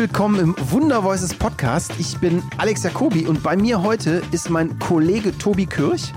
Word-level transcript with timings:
willkommen 0.00 0.40
im 0.40 0.70
Wunder 0.70 1.04
Voices 1.04 1.34
Podcast. 1.34 1.92
Ich 1.98 2.16
bin 2.16 2.42
Alex 2.56 2.84
Jacobi 2.84 3.26
und 3.26 3.42
bei 3.42 3.54
mir 3.54 3.82
heute 3.82 4.22
ist 4.30 4.48
mein 4.48 4.78
Kollege 4.78 5.36
Tobi 5.36 5.66
Kirch. 5.66 6.14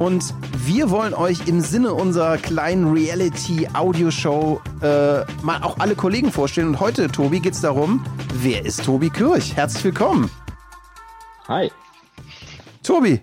Und 0.00 0.34
wir 0.56 0.90
wollen 0.90 1.14
euch 1.14 1.46
im 1.46 1.60
Sinne 1.60 1.94
unserer 1.94 2.38
kleinen 2.38 2.92
Reality-Audio-Show 2.92 4.60
äh, 4.82 5.20
mal 5.44 5.62
auch 5.62 5.78
alle 5.78 5.94
Kollegen 5.94 6.32
vorstellen. 6.32 6.66
Und 6.66 6.80
heute, 6.80 7.06
Tobi, 7.06 7.38
geht 7.38 7.54
es 7.54 7.60
darum, 7.60 8.04
wer 8.34 8.66
ist 8.66 8.84
Tobi 8.84 9.10
Kirch? 9.10 9.54
Herzlich 9.54 9.84
willkommen. 9.84 10.28
Hi. 11.46 11.70
Tobi, 12.82 13.20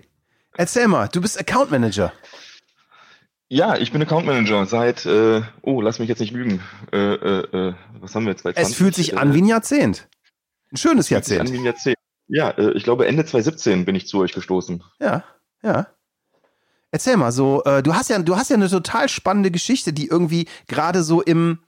erzähl 0.56 0.88
mal, 0.88 1.08
du 1.08 1.20
bist 1.20 1.38
Account 1.38 1.70
Manager. 1.70 2.14
Ja, 3.50 3.76
ich 3.76 3.92
bin 3.92 4.02
Account 4.02 4.26
Manager 4.26 4.66
seit, 4.66 5.06
äh, 5.06 5.42
oh, 5.62 5.80
lass 5.80 5.98
mich 5.98 6.08
jetzt 6.08 6.20
nicht 6.20 6.32
lügen. 6.32 6.60
Äh, 6.92 7.14
äh, 7.14 7.68
äh 7.68 7.74
was 8.00 8.14
haben 8.14 8.24
wir 8.24 8.32
jetzt? 8.32 8.42
2020? 8.42 8.62
Es 8.62 8.76
fühlt 8.76 8.94
sich 8.94 9.18
an 9.18 9.34
wie 9.34 9.40
ein 9.40 9.46
Jahrzehnt. 9.46 10.06
Ein 10.70 10.76
schönes 10.76 11.08
Jahrzehnt. 11.08 11.40
An 11.40 11.52
wie 11.52 11.58
ein 11.58 11.64
Jahrzehnt. 11.64 11.96
Ja, 12.28 12.50
äh, 12.50 12.72
ich 12.72 12.84
glaube 12.84 13.06
Ende 13.06 13.24
2017 13.24 13.86
bin 13.86 13.94
ich 13.94 14.06
zu 14.06 14.18
euch 14.18 14.32
gestoßen. 14.32 14.84
Ja, 15.00 15.24
ja. 15.62 15.86
Erzähl 16.90 17.16
mal 17.16 17.32
so, 17.32 17.64
äh, 17.64 17.82
du 17.82 17.94
hast 17.94 18.10
ja, 18.10 18.18
du 18.18 18.36
hast 18.36 18.50
ja 18.50 18.56
eine 18.56 18.68
total 18.68 19.08
spannende 19.08 19.50
Geschichte, 19.50 19.94
die 19.94 20.08
irgendwie 20.08 20.46
gerade 20.66 21.02
so 21.02 21.22
im, 21.22 21.60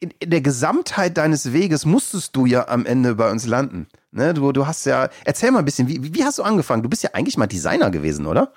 in, 0.00 0.12
in, 0.18 0.30
der 0.30 0.40
Gesamtheit 0.40 1.18
deines 1.18 1.52
Weges 1.52 1.84
musstest 1.84 2.36
du 2.36 2.46
ja 2.46 2.68
am 2.68 2.86
Ende 2.86 3.14
bei 3.14 3.30
uns 3.30 3.46
landen. 3.46 3.86
Ne? 4.12 4.32
Du, 4.32 4.52
du 4.52 4.66
hast 4.66 4.86
ja, 4.86 5.10
erzähl 5.24 5.50
mal 5.50 5.60
ein 5.60 5.64
bisschen, 5.66 5.88
wie, 5.88 6.14
wie 6.14 6.24
hast 6.24 6.38
du 6.38 6.42
angefangen? 6.42 6.82
Du 6.82 6.88
bist 6.88 7.02
ja 7.02 7.10
eigentlich 7.12 7.36
mal 7.36 7.46
Designer 7.46 7.90
gewesen, 7.90 8.26
oder? 8.26 8.52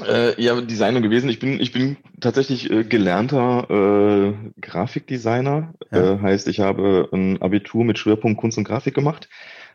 Äh, 0.00 0.40
ja, 0.42 0.60
Designer 0.60 1.00
gewesen. 1.00 1.28
Ich 1.28 1.38
bin, 1.38 1.60
ich 1.60 1.70
bin 1.70 1.96
tatsächlich 2.20 2.68
äh, 2.70 2.82
gelernter 2.82 3.68
äh, 3.70 4.60
Grafikdesigner. 4.60 5.74
Ja. 5.92 6.14
Äh, 6.14 6.18
heißt, 6.20 6.48
ich 6.48 6.60
habe 6.60 7.08
ein 7.12 7.40
Abitur 7.40 7.84
mit 7.84 7.98
Schwerpunkt 7.98 8.40
Kunst 8.40 8.58
und 8.58 8.64
Grafik 8.64 8.94
gemacht. 8.94 9.28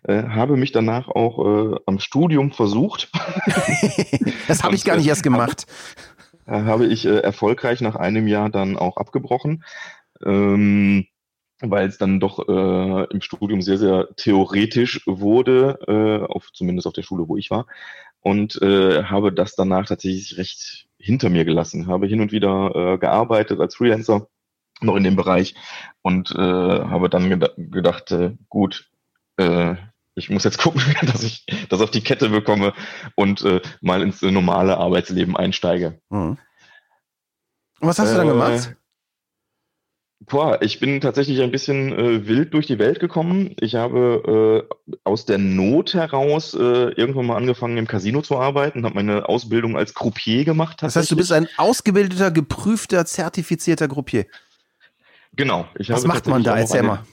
Äh, 0.04 0.24
habe 0.24 0.58
mich 0.58 0.74
danach 0.74 1.08
auch 1.08 1.74
äh, 1.74 1.80
am 1.86 2.00
Studium 2.00 2.52
versucht. 2.52 3.10
das 4.48 4.64
habe 4.64 4.76
ich 4.76 4.84
gar 4.84 4.98
nicht 4.98 5.08
erst 5.08 5.24
gemacht. 5.24 5.66
habe 6.48 6.86
ich 6.86 7.06
äh, 7.06 7.20
erfolgreich 7.20 7.80
nach 7.80 7.96
einem 7.96 8.28
Jahr 8.28 8.50
dann 8.50 8.76
auch 8.76 8.98
abgebrochen. 8.98 9.64
Ähm, 10.26 11.06
weil 11.62 11.88
es 11.88 11.98
dann 11.98 12.22
doch 12.22 12.40
äh, 12.48 13.14
im 13.14 13.22
Studium 13.22 13.62
sehr, 13.62 13.78
sehr 13.78 14.08
theoretisch 14.16 15.02
wurde, 15.06 15.80
äh, 15.88 16.26
auf, 16.26 16.52
zumindest 16.54 16.88
auf 16.88 16.94
der 16.94 17.04
Schule, 17.04 17.28
wo 17.28 17.36
ich 17.36 17.52
war 17.52 17.68
und 18.22 18.62
äh, 18.62 19.04
habe 19.04 19.32
das 19.32 19.56
danach 19.56 19.88
tatsächlich 19.88 20.38
recht 20.38 20.88
hinter 20.98 21.30
mir 21.30 21.46
gelassen. 21.46 21.88
Habe 21.88 22.08
hin 22.08 22.22
und 22.22 22.32
wieder 22.32 22.72
äh, 22.76 22.98
gearbeitet 22.98 23.60
als 23.60 23.76
Freelancer 23.76 24.28
noch 24.82 24.96
in 24.96 25.04
dem 25.04 25.16
Bereich 25.16 25.56
und 26.02 26.32
äh, 26.32 26.38
habe 26.38 27.10
dann 27.10 27.30
geda 27.30 27.50
gedacht, 27.58 28.12
äh, 28.12 28.36
gut, 28.48 28.90
äh, 29.38 29.76
ich 30.16 30.30
muss 30.30 30.44
jetzt 30.44 30.58
gucken, 30.62 30.82
dass 31.02 31.24
ich 31.24 31.46
das 31.70 31.82
auf 31.82 31.92
die 31.92 32.02
Kette 32.02 32.30
bekomme 32.30 32.74
und 33.16 33.42
äh, 33.44 33.62
mal 33.82 34.02
ins 34.02 34.22
äh, 34.22 34.32
normale 34.32 34.78
Arbeitsleben 34.78 35.36
einsteige. 35.36 36.00
Mhm. 36.10 36.38
Und 37.82 37.88
was 37.88 38.00
hast 38.00 38.12
du 38.12 38.18
dann 38.18 38.28
äh, 38.28 38.32
gemacht? 38.32 38.76
Boah, 40.26 40.62
ich 40.62 40.80
bin 40.80 41.00
tatsächlich 41.00 41.42
ein 41.42 41.52
bisschen 41.52 41.98
äh, 41.98 42.28
wild 42.28 42.54
durch 42.54 42.68
die 42.68 42.78
Welt 42.78 43.00
gekommen. 43.00 43.56
Ich 43.60 43.76
habe 43.76 44.68
äh, 44.70 44.96
aus 45.06 45.26
der 45.26 45.38
Not 45.38 45.94
heraus 45.94 46.54
äh, 46.54 46.58
irgendwann 46.60 47.26
mal 47.26 47.38
angefangen, 47.38 47.78
im 47.78 47.88
Casino 47.88 48.22
zu 48.22 48.38
arbeiten, 48.38 48.84
habe 48.84 48.96
meine 48.96 49.30
Ausbildung 49.30 49.78
als 49.78 49.94
Croupier 49.94 50.44
gemacht. 50.44 50.84
Das 50.84 50.98
heißt, 50.98 51.10
du 51.10 51.16
bist 51.16 51.32
ein 51.32 51.48
ausgebildeter, 51.56 52.32
geprüfter, 52.32 53.06
zertifizierter 53.06 53.88
Croupier. 53.88 54.26
Genau. 55.36 55.68
Was 55.88 56.06
macht 56.06 56.28
man 56.28 56.44
da? 56.44 56.58
Erzähl 56.58 56.84
mal. 56.84 57.04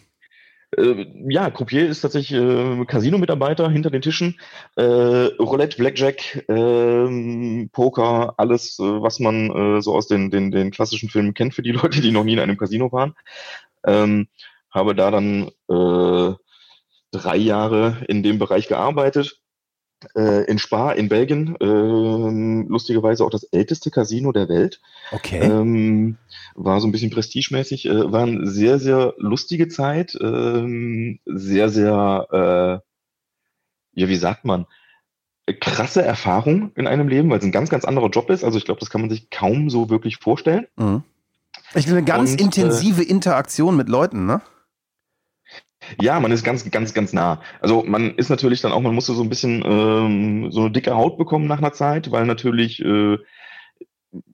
Äh, 0.76 1.06
ja, 1.28 1.50
Croupier 1.50 1.88
ist 1.88 2.00
tatsächlich 2.00 2.40
äh, 2.40 2.84
Casino-Mitarbeiter 2.86 3.70
hinter 3.70 3.90
den 3.90 4.02
Tischen. 4.02 4.38
Äh, 4.76 4.82
Roulette, 4.82 5.76
Blackjack, 5.76 6.48
äh, 6.48 7.66
Poker, 7.72 8.34
alles, 8.36 8.78
äh, 8.78 8.82
was 8.82 9.20
man 9.20 9.50
äh, 9.50 9.82
so 9.82 9.94
aus 9.94 10.08
den, 10.08 10.30
den, 10.30 10.50
den 10.50 10.70
klassischen 10.70 11.08
Filmen 11.08 11.34
kennt 11.34 11.54
für 11.54 11.62
die 11.62 11.72
Leute, 11.72 12.00
die 12.00 12.12
noch 12.12 12.24
nie 12.24 12.34
in 12.34 12.40
einem 12.40 12.56
Casino 12.56 12.90
waren. 12.92 13.14
Ähm, 13.84 14.28
habe 14.70 14.94
da 14.94 15.10
dann 15.10 15.50
äh, 15.68 16.34
drei 17.12 17.36
Jahre 17.36 18.04
in 18.08 18.22
dem 18.22 18.38
Bereich 18.38 18.68
gearbeitet 18.68 19.40
in 20.14 20.58
Spa 20.58 20.92
in 20.92 21.08
Belgien, 21.08 21.56
äh, 21.60 22.68
lustigerweise 22.68 23.24
auch 23.24 23.30
das 23.30 23.44
älteste 23.44 23.90
Casino 23.90 24.30
der 24.32 24.48
Welt. 24.48 24.80
Okay. 25.10 25.40
Ähm, 25.40 26.18
war 26.54 26.80
so 26.80 26.86
ein 26.86 26.92
bisschen 26.92 27.10
prestigemäßig, 27.10 27.86
äh, 27.86 28.12
war 28.12 28.24
eine 28.24 28.46
sehr, 28.46 28.78
sehr 28.78 29.14
lustige 29.18 29.68
Zeit, 29.68 30.16
ähm, 30.20 31.18
sehr, 31.24 31.70
sehr, 31.70 32.26
äh, 32.30 34.00
ja, 34.00 34.08
wie 34.08 34.16
sagt 34.16 34.44
man, 34.44 34.66
krasse 35.60 36.02
Erfahrung 36.02 36.72
in 36.74 36.86
einem 36.86 37.08
Leben, 37.08 37.30
weil 37.30 37.38
es 37.38 37.44
ein 37.44 37.52
ganz, 37.52 37.70
ganz 37.70 37.84
anderer 37.84 38.08
Job 38.08 38.30
ist. 38.30 38.44
Also 38.44 38.58
ich 38.58 38.64
glaube, 38.64 38.80
das 38.80 38.90
kann 38.90 39.00
man 39.00 39.10
sich 39.10 39.30
kaum 39.30 39.70
so 39.70 39.88
wirklich 39.88 40.16
vorstellen. 40.18 40.66
Mhm. 40.76 41.04
Ich 41.74 41.88
eine 41.88 42.02
ganz 42.02 42.32
Und, 42.32 42.40
äh, 42.40 42.44
intensive 42.44 43.02
äh, 43.02 43.06
Interaktion 43.06 43.76
mit 43.76 43.88
Leuten, 43.88 44.26
ne? 44.26 44.40
Ja, 46.00 46.20
man 46.20 46.32
ist 46.32 46.44
ganz, 46.44 46.70
ganz, 46.70 46.94
ganz 46.94 47.12
nah. 47.12 47.40
Also 47.60 47.84
man 47.84 48.14
ist 48.16 48.30
natürlich 48.30 48.60
dann 48.60 48.72
auch, 48.72 48.80
man 48.80 48.94
musste 48.94 49.14
so 49.14 49.22
ein 49.22 49.28
bisschen 49.28 49.62
ähm, 49.64 50.50
so 50.50 50.62
eine 50.62 50.70
dicke 50.70 50.94
Haut 50.94 51.18
bekommen 51.18 51.46
nach 51.46 51.58
einer 51.58 51.72
Zeit, 51.72 52.10
weil 52.10 52.26
natürlich, 52.26 52.80
äh, 52.84 53.18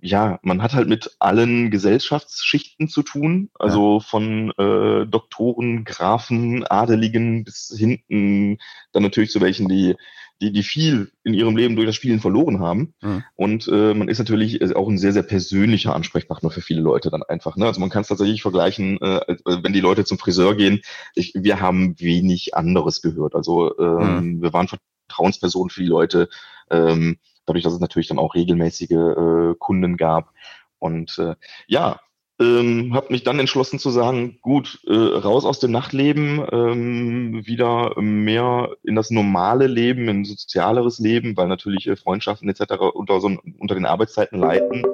ja, 0.01 0.39
man 0.43 0.63
hat 0.63 0.75
halt 0.75 0.89
mit 0.89 1.17
allen 1.19 1.71
Gesellschaftsschichten 1.71 2.89
zu 2.89 3.03
tun, 3.03 3.51
also 3.59 3.99
ja. 3.99 4.01
von 4.01 4.53
äh, 4.59 5.07
Doktoren, 5.07 5.85
Grafen, 5.85 6.65
Adeligen 6.65 7.45
bis 7.45 7.75
hinten 7.77 8.59
dann 8.93 9.03
natürlich 9.03 9.31
zu 9.31 9.41
welchen, 9.41 9.69
die 9.69 9.97
die, 10.43 10.53
die 10.53 10.65
viel 10.65 11.13
in 11.23 11.35
ihrem 11.35 11.57
Leben 11.57 11.77
durch 11.77 11.87
das 11.87 11.95
Spielen 11.95 12.21
verloren 12.21 12.59
haben. 12.59 12.95
Mhm. 13.01 13.25
Und 13.37 13.69
äh, 13.69 13.95
man 13.95 14.09
ist 14.09 14.19
natürlich 14.19 14.61
äh, 14.61 14.75
auch 14.75 14.89
ein 14.89 14.99
sehr, 14.99 15.13
sehr 15.13 15.23
persönlicher 15.23 15.95
Ansprechpartner 15.95 16.51
für 16.51 16.61
viele 16.61 16.81
Leute 16.81 17.11
dann 17.11 17.23
einfach. 17.23 17.57
Ne? 17.57 17.67
Also 17.67 17.81
man 17.81 17.91
kann 17.91 18.03
es 18.03 18.09
tatsächlich 18.09 18.43
vergleichen, 18.43 19.01
äh, 19.01 19.37
wenn 19.45 19.73
die 19.73 19.81
Leute 19.81 20.05
zum 20.05 20.19
Friseur 20.19 20.57
gehen. 20.57 20.83
Ich, 21.15 21.33
wir 21.35 21.61
haben 21.61 21.99
wenig 22.01 22.55
anderes 22.57 23.03
gehört. 23.03 23.37
Also 23.37 23.79
ähm, 23.79 24.37
mhm. 24.37 24.43
wir 24.43 24.53
waren 24.53 24.69
Vertrauenspersonen 24.69 25.71
für 25.71 25.83
die 25.83 25.89
Leute, 25.89 26.29
ähm, 26.71 27.19
dadurch, 27.47 27.63
dass 27.63 27.73
es 27.73 27.81
natürlich 27.81 28.09
dann 28.09 28.19
auch 28.19 28.35
regelmäßige 28.35 28.91
äh, 28.91 29.55
Kunden 29.59 29.97
gab. 29.97 30.33
Und 30.79 31.19
äh, 31.19 31.37
ja, 31.69 32.01
ähm, 32.43 32.95
habe 32.95 33.13
mich 33.13 33.23
dann 33.23 33.39
entschlossen 33.39 33.79
zu 33.79 33.91
sagen, 33.91 34.39
gut, 34.43 34.81
äh, 34.87 34.93
raus 34.93 35.45
aus 35.45 35.61
dem 35.61 35.71
Nachtleben, 35.71 36.45
ähm, 36.51 37.47
wieder 37.47 37.95
mehr 38.01 38.71
in 38.83 38.95
das 38.95 39.11
normale 39.11 39.67
Leben, 39.67 40.09
in 40.09 40.25
sozialeres 40.25 40.99
Leben, 40.99 41.37
weil 41.37 41.49
natürlich 41.49 41.87
äh, 41.87 41.97
Freundschaften 41.97 42.49
etc. 42.49 42.75
unter, 42.95 43.21
so, 43.21 43.31
unter 43.59 43.75
den 43.75 43.87
Arbeitszeiten 43.87 44.39
leiden. 44.39 44.85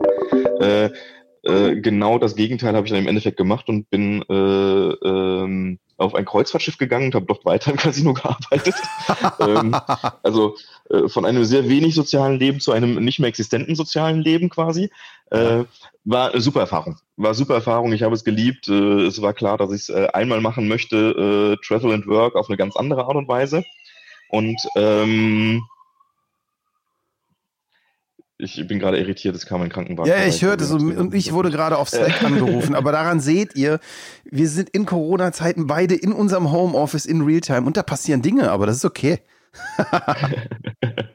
Äh, 0.61 0.91
äh, 1.43 1.77
genau 1.77 2.19
das 2.19 2.35
Gegenteil 2.35 2.75
habe 2.75 2.87
ich 2.87 2.93
dann 2.93 3.03
im 3.03 3.09
Endeffekt 3.09 3.37
gemacht 3.37 3.69
und 3.69 3.89
bin 3.91 4.23
äh, 4.29 4.35
ähm, 4.35 5.79
auf 5.97 6.15
ein 6.15 6.25
Kreuzfahrtschiff 6.25 6.79
gegangen 6.79 7.07
und 7.07 7.15
habe 7.15 7.27
dort 7.27 7.45
weiter 7.45 7.71
im 7.71 7.77
Casino 7.77 8.13
gearbeitet. 8.15 8.75
ähm, 9.41 9.75
also 10.23 10.57
äh, 10.91 11.09
von 11.09 11.25
einem 11.25 11.45
sehr 11.45 11.69
wenig 11.69 11.95
sozialen 11.95 12.39
Leben 12.39 12.61
zu 12.61 12.73
einem 12.73 13.03
nicht 13.05 13.19
mehr 13.19 13.29
existenten 13.29 13.75
sozialen 13.75 14.21
Leben 14.21 14.49
quasi. 14.49 14.91
Äh, 15.31 15.65
war 16.05 16.33
eine 16.33 16.41
super 16.41 16.61
Erfahrung. 16.61 16.97
War 17.17 17.35
super 17.35 17.55
Erfahrung. 17.55 17.93
Ich 17.93 18.03
habe 18.03 18.15
es 18.15 18.25
geliebt. 18.25 18.69
Äh, 18.69 19.07
es 19.07 19.21
war 19.21 19.35
klar, 19.35 19.59
dass 19.59 19.73
ich 19.73 19.83
es 19.83 19.89
äh, 19.91 20.09
einmal 20.13 20.41
machen 20.41 20.69
möchte, 20.69 21.57
äh, 21.59 21.67
Travel 21.67 21.93
and 21.93 22.07
Work 22.07 22.35
auf 22.35 22.49
eine 22.49 22.57
ganz 22.57 22.77
andere 22.77 23.05
Art 23.05 23.17
und 23.17 23.29
Weise. 23.29 23.65
Und 24.31 24.61
ähm, 24.77 25.63
ich 28.41 28.65
bin 28.69 28.79
gerade 28.79 28.99
irritiert, 28.99 29.35
es 29.35 29.47
kam 29.47 29.63
ein 29.63 29.69
Krankenwagen. 29.69 30.11
Ja, 30.11 30.25
ich 30.25 30.43
hörte 30.43 30.65
so 30.65 30.77
und 30.77 31.13
ich 31.13 31.33
wurde 31.33 31.51
gerade 31.51 31.77
auf 31.77 31.89
Slack 31.89 32.23
angerufen. 32.25 32.77
Aber 32.77 32.93
daran 32.93 33.19
seht 33.19 33.57
ihr, 33.57 33.81
wir 34.25 34.49
sind 34.49 34.71
in 34.71 34.87
Corona-Zeiten 34.87 35.67
beide 35.67 35.97
in 35.97 36.13
unserem 36.13 36.53
Homeoffice 36.53 37.05
in 37.05 37.23
Realtime 37.23 37.67
und 37.67 37.77
da 37.77 37.83
passieren 37.83 38.23
Dinge, 38.23 38.51
aber 38.53 38.67
das 38.67 38.77
ist 38.77 38.85
okay. 38.85 39.19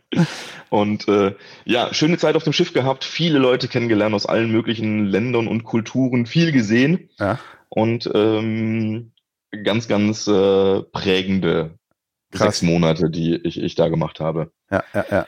und 0.70 1.08
äh, 1.08 1.36
ja, 1.66 1.94
schöne 1.94 2.18
Zeit 2.18 2.36
auf 2.36 2.44
dem 2.44 2.54
Schiff 2.54 2.74
gehabt, 2.74 3.04
viele 3.04 3.40
Leute 3.40 3.68
kennengelernt 3.68 4.16
aus 4.16 4.26
allen 4.26 4.52
möglichen 4.52 5.06
Ländern 5.06 5.48
und 5.48 5.64
Kulturen, 5.64 6.26
viel 6.26 6.52
gesehen 6.52 7.10
ja. 7.20 7.40
und 7.70 8.10
ähm, 8.14 9.12
ganz, 9.64 9.88
ganz 9.88 10.28
äh, 10.28 10.82
prägende 10.82 11.78
Krass. 12.32 12.60
sechs 12.60 12.62
Monate, 12.64 13.10
die 13.10 13.36
ich, 13.36 13.60
ich 13.62 13.76
da 13.76 13.88
gemacht 13.88 14.20
habe. 14.20 14.52
Ja, 14.72 14.84
ja, 14.94 15.06
ja. 15.10 15.28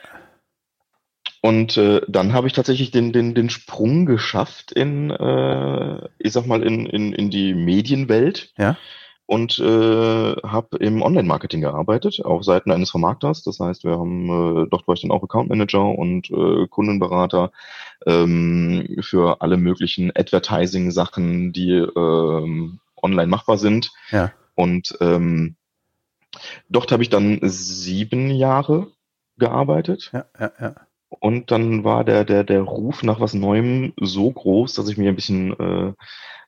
Und 1.42 1.76
äh, 1.76 2.00
dann 2.08 2.32
habe 2.32 2.48
ich 2.48 2.54
tatsächlich 2.54 2.90
den, 2.90 3.12
den, 3.12 3.34
den 3.34 3.50
Sprung 3.50 4.04
geschafft 4.04 4.72
in, 4.72 5.10
äh, 5.10 6.08
ich 6.18 6.32
sag 6.32 6.46
mal, 6.46 6.62
in, 6.64 6.86
in, 6.86 7.12
in 7.12 7.30
die 7.30 7.54
Medienwelt. 7.54 8.52
Ja. 8.58 8.76
Und 9.26 9.58
äh, 9.58 10.36
habe 10.36 10.76
im 10.78 11.02
Online-Marketing 11.02 11.60
gearbeitet, 11.60 12.24
auf 12.24 12.44
Seiten 12.44 12.70
eines 12.70 12.90
Vermarkters. 12.90 13.42
Das 13.42 13.58
heißt, 13.58 13.82
wir 13.82 13.98
haben, 13.98 14.26
äh, 14.26 14.68
dort 14.70 14.86
war 14.86 14.94
ich 14.94 15.02
dann 15.02 15.10
auch 15.10 15.24
Account 15.24 15.48
Manager 15.48 15.84
und 15.84 16.30
äh, 16.30 16.68
Kundenberater 16.68 17.50
ähm, 18.06 18.98
für 19.00 19.40
alle 19.40 19.56
möglichen 19.56 20.12
Advertising-Sachen, 20.14 21.52
die 21.52 21.72
ähm, 21.72 22.78
online 23.02 23.26
machbar 23.26 23.58
sind. 23.58 23.92
Ja. 24.10 24.32
Und 24.54 24.96
ähm, 25.00 25.56
dort 26.68 26.92
habe 26.92 27.02
ich 27.02 27.10
dann 27.10 27.40
sieben 27.42 28.30
Jahre 28.30 28.92
gearbeitet. 29.38 30.10
Ja, 30.12 30.26
ja, 30.38 30.52
ja. 30.60 30.74
Und 31.20 31.50
dann 31.50 31.84
war 31.84 32.04
der, 32.04 32.24
der, 32.24 32.44
der 32.44 32.62
Ruf 32.62 33.02
nach 33.02 33.20
was 33.20 33.34
Neuem 33.34 33.92
so 34.00 34.30
groß, 34.30 34.74
dass 34.74 34.88
ich 34.88 34.96
mir 34.96 35.08
ein 35.08 35.16
bisschen 35.16 35.58
äh, 35.58 35.92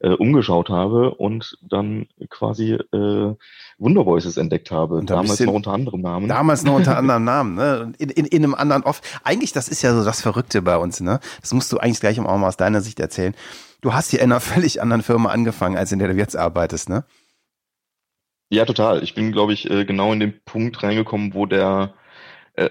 äh, 0.00 0.14
umgeschaut 0.14 0.68
habe 0.68 1.14
und 1.14 1.58
dann 1.62 2.06
quasi 2.30 2.72
äh, 2.72 3.34
Wonder 3.78 4.06
Voices 4.06 4.36
entdeckt 4.36 4.70
habe. 4.70 5.02
Damals 5.04 5.40
noch 5.40 5.52
unter 5.52 5.72
anderem 5.72 6.00
Namen. 6.00 6.28
Damals 6.28 6.64
noch 6.64 6.74
unter 6.74 6.96
anderem 6.98 7.24
Namen, 7.24 7.54
ne? 7.54 7.92
In, 7.98 8.10
in, 8.10 8.24
in 8.26 8.44
einem 8.44 8.54
anderen 8.54 8.84
Off. 8.84 9.00
Eigentlich, 9.24 9.52
das 9.52 9.68
ist 9.68 9.82
ja 9.82 9.94
so 9.94 10.04
das 10.04 10.20
Verrückte 10.20 10.62
bei 10.62 10.76
uns, 10.76 11.00
ne? 11.00 11.20
Das 11.40 11.52
musst 11.52 11.72
du 11.72 11.78
eigentlich 11.78 12.00
gleich 12.00 12.20
auch 12.20 12.38
mal 12.38 12.48
aus 12.48 12.56
deiner 12.56 12.80
Sicht 12.80 13.00
erzählen. 13.00 13.34
Du 13.80 13.92
hast 13.92 14.10
hier 14.10 14.20
in 14.20 14.30
einer 14.30 14.40
völlig 14.40 14.80
anderen 14.82 15.02
Firma 15.02 15.30
angefangen, 15.30 15.76
als 15.76 15.92
in 15.92 15.98
der 15.98 16.08
du 16.08 16.14
jetzt 16.14 16.36
arbeitest, 16.36 16.88
ne? 16.88 17.04
Ja, 18.50 18.64
total. 18.64 19.02
Ich 19.02 19.14
bin, 19.14 19.32
glaube 19.32 19.52
ich, 19.52 19.68
äh, 19.70 19.84
genau 19.84 20.12
in 20.12 20.20
den 20.20 20.40
Punkt 20.44 20.82
reingekommen, 20.82 21.34
wo 21.34 21.44
der 21.44 21.92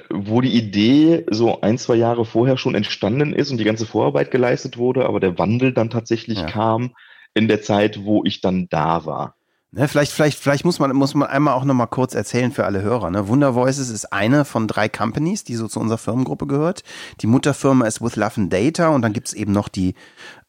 wo 0.10 0.42
die 0.42 0.54
Idee 0.54 1.25
so 1.30 1.62
ein, 1.62 1.78
zwei 1.78 1.95
Jahre 1.95 2.25
vorher 2.25 2.57
schon 2.57 2.75
entstanden 2.75 3.34
ist 3.34 3.51
und 3.51 3.57
die 3.57 3.63
ganze 3.63 3.86
Vorarbeit 3.86 4.31
geleistet 4.31 4.78
wurde, 4.78 5.06
aber 5.06 5.19
der 5.19 5.38
Wandel 5.38 5.74
dann 5.74 5.89
tatsächlich 5.89 6.39
ja. 6.39 6.45
kam 6.45 6.95
in 7.34 7.48
der 7.48 7.62
Zeit, 7.62 8.04
wo 8.04 8.24
ich 8.24 8.42
dann 8.42 8.68
da 8.69 9.06
war. 9.06 9.36
Ne, 9.72 9.86
vielleicht, 9.90 10.14
vielleicht, 10.14 10.40
vielleicht 10.40 10.64
muss 10.64 10.80
man, 10.80 10.96
muss 10.96 11.14
man 11.14 11.28
einmal 11.28 11.54
auch 11.54 11.66
noch 11.66 11.74
mal 11.74 11.88
kurz 11.88 12.16
erzählen 12.16 12.54
für 12.54 12.64
alle 12.64 12.81
Hörer. 12.81 13.12
Ne? 13.12 13.28
Wunder 13.28 13.54
Voices 13.54 13.90
ist 13.90 14.14
eine 14.14 14.46
von 14.46 14.66
drei 14.66 14.88
Companies, 14.88 15.44
die 15.44 15.56
so 15.56 15.68
zu 15.68 15.81
unserer 15.81 15.98
Firmengruppe 15.98 16.48
gehört. 16.48 16.86
Die 17.19 17.28
Mutterfirma 17.28 17.86
ist 17.86 18.02
With 18.02 18.16
Love 18.16 18.38
and 18.38 18.54
Data 18.54 18.88
und 18.88 19.02
dann 19.02 19.12
gibt 19.12 19.28
es 19.28 19.34
eben 19.34 19.52
noch 19.52 19.68
die 19.68 19.94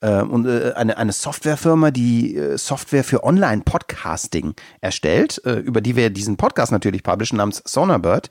äh, 0.03 0.23
und, 0.23 0.47
äh, 0.47 0.73
eine, 0.77 0.99
eine 0.99 1.11
Softwarefirma, 1.11 1.91
die 1.91 2.37
äh, 2.37 2.57
Software 2.59 3.03
für 3.03 3.25
Online-Podcasting 3.25 4.55
erstellt, 4.81 5.43
äh, 5.45 5.55
über 5.55 5.81
die 5.81 5.97
wir 5.97 6.11
diesen 6.11 6.37
Podcast 6.37 6.71
natürlich 6.71 7.03
publishen, 7.03 7.39
namens 7.39 7.61
Sonarbird. 7.65 8.31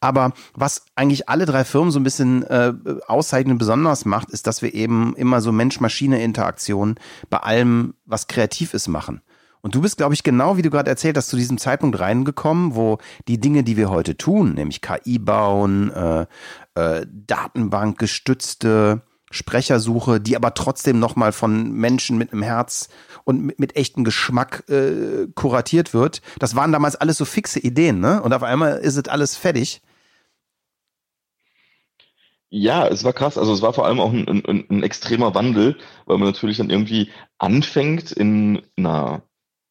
Aber 0.00 0.32
was 0.54 0.84
eigentlich 0.96 1.28
alle 1.28 1.46
drei 1.46 1.62
Firmen 1.62 1.92
so 1.92 2.00
ein 2.00 2.04
bisschen 2.04 2.42
äh, 2.42 2.72
auszeichnend 3.06 3.60
besonders 3.60 4.04
macht, 4.04 4.30
ist, 4.30 4.48
dass 4.48 4.62
wir 4.62 4.74
eben 4.74 5.14
immer 5.14 5.40
so 5.40 5.52
Mensch-Maschine-Interaktion 5.52 6.96
bei 7.30 7.38
allem, 7.38 7.94
was 8.04 8.26
kreativ 8.26 8.74
ist, 8.74 8.88
machen. 8.88 9.22
Und 9.64 9.74
du 9.74 9.80
bist, 9.80 9.96
glaube 9.96 10.12
ich, 10.12 10.22
genau 10.22 10.58
wie 10.58 10.62
du 10.62 10.68
gerade 10.68 10.90
erzählt 10.90 11.16
hast, 11.16 11.30
zu 11.30 11.38
diesem 11.38 11.56
Zeitpunkt 11.56 11.98
reingekommen, 11.98 12.74
wo 12.74 12.98
die 13.28 13.40
Dinge, 13.40 13.64
die 13.64 13.78
wir 13.78 13.88
heute 13.88 14.14
tun, 14.14 14.52
nämlich 14.52 14.82
KI 14.82 15.18
bauen, 15.18 15.90
äh, 15.90 16.26
äh, 16.74 17.06
Datenbankgestützte 17.10 19.00
Sprechersuche, 19.30 20.20
die 20.20 20.36
aber 20.36 20.52
trotzdem 20.52 20.98
nochmal 20.98 21.32
von 21.32 21.72
Menschen 21.72 22.18
mit 22.18 22.30
einem 22.30 22.42
Herz 22.42 22.90
und 23.24 23.40
mit, 23.40 23.58
mit 23.58 23.74
echtem 23.74 24.04
Geschmack 24.04 24.68
äh, 24.68 25.28
kuratiert 25.34 25.94
wird. 25.94 26.20
Das 26.38 26.54
waren 26.54 26.70
damals 26.70 26.96
alles 26.96 27.16
so 27.16 27.24
fixe 27.24 27.58
Ideen, 27.58 28.00
ne? 28.00 28.22
Und 28.22 28.34
auf 28.34 28.42
einmal 28.42 28.76
ist 28.80 28.98
es 28.98 29.08
alles 29.08 29.34
fertig. 29.34 29.80
Ja, 32.50 32.86
es 32.86 33.02
war 33.02 33.14
krass. 33.14 33.38
Also 33.38 33.54
es 33.54 33.62
war 33.62 33.72
vor 33.72 33.86
allem 33.86 33.98
auch 33.98 34.12
ein, 34.12 34.28
ein, 34.28 34.66
ein 34.68 34.82
extremer 34.82 35.34
Wandel, 35.34 35.78
weil 36.04 36.18
man 36.18 36.28
natürlich 36.28 36.58
dann 36.58 36.68
irgendwie 36.68 37.08
anfängt 37.38 38.12
in 38.12 38.60
einer 38.76 39.22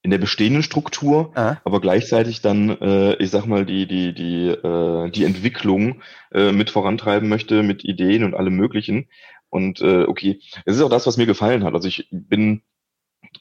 in 0.03 0.11
der 0.11 0.17
bestehenden 0.17 0.63
Struktur, 0.63 1.31
ah. 1.35 1.57
aber 1.63 1.79
gleichzeitig 1.79 2.41
dann, 2.41 2.69
äh, 2.81 3.15
ich 3.15 3.31
sag 3.31 3.45
mal, 3.45 3.65
die, 3.65 3.87
die, 3.87 4.13
die, 4.13 4.49
äh, 4.49 5.09
die 5.09 5.23
Entwicklung 5.23 6.01
äh, 6.33 6.51
mit 6.51 6.69
vorantreiben 6.69 7.29
möchte, 7.29 7.63
mit 7.63 7.85
Ideen 7.85 8.25
und 8.25 8.35
allem 8.35 8.55
möglichen. 8.55 9.07
Und 9.49 9.81
äh, 9.81 10.03
okay, 10.03 10.41
es 10.65 10.75
ist 10.75 10.81
auch 10.81 10.89
das, 10.89 11.07
was 11.07 11.15
mir 11.15 11.25
gefallen 11.25 11.63
hat. 11.63 11.73
Also 11.73 11.87
ich 11.87 12.09
bin 12.11 12.63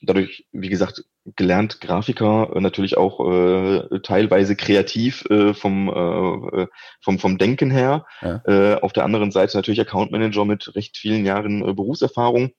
dadurch, 0.03 0.47
wie 0.53 0.69
gesagt, 0.69 1.05
gelernt 1.37 1.81
Grafiker, 1.81 2.55
äh, 2.55 2.61
natürlich 2.61 2.97
auch 2.97 3.21
äh, 3.29 4.01
teilweise 4.01 4.55
kreativ 4.55 5.25
äh, 5.31 5.55
vom, 5.55 5.89
äh, 5.89 6.67
vom, 7.01 7.19
vom 7.19 7.39
Denken 7.39 7.71
her. 7.71 8.07
Ja. 8.21 8.43
Äh, 8.47 8.81
auf 8.81 8.93
der 8.93 9.05
anderen 9.05 9.33
Seite 9.33 9.57
natürlich 9.57 9.81
Account 9.81 10.13
Manager 10.13 10.45
mit 10.45 10.75
recht 10.77 10.97
vielen 10.97 11.25
Jahren 11.25 11.67
äh, 11.69 11.73
Berufserfahrung. 11.75 12.53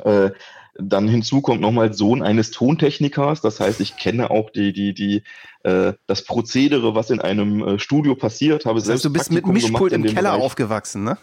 Äh, 0.00 0.32
dann 0.80 1.08
hinzu 1.08 1.40
kommt 1.40 1.60
nochmal 1.60 1.92
Sohn 1.92 2.22
eines 2.22 2.52
Tontechnikers. 2.52 3.40
Das 3.40 3.60
heißt, 3.60 3.80
ich 3.80 3.96
kenne 3.96 4.30
auch 4.30 4.50
die, 4.50 4.72
die, 4.72 4.94
die, 4.94 5.22
äh, 5.64 5.94
das 6.06 6.24
Prozedere, 6.24 6.94
was 6.94 7.10
in 7.10 7.20
einem 7.20 7.62
äh, 7.62 7.78
Studio 7.78 8.14
passiert. 8.14 8.64
Habe 8.64 8.78
das 8.78 8.88
heißt, 8.88 9.04
du 9.04 9.12
bist 9.12 9.26
Praktikum 9.26 9.54
mit 9.54 9.62
Mischpult 9.62 9.92
im 9.92 10.04
Keller 10.04 10.32
Bereich. 10.32 10.44
aufgewachsen, 10.44 11.04
ne? 11.04 11.18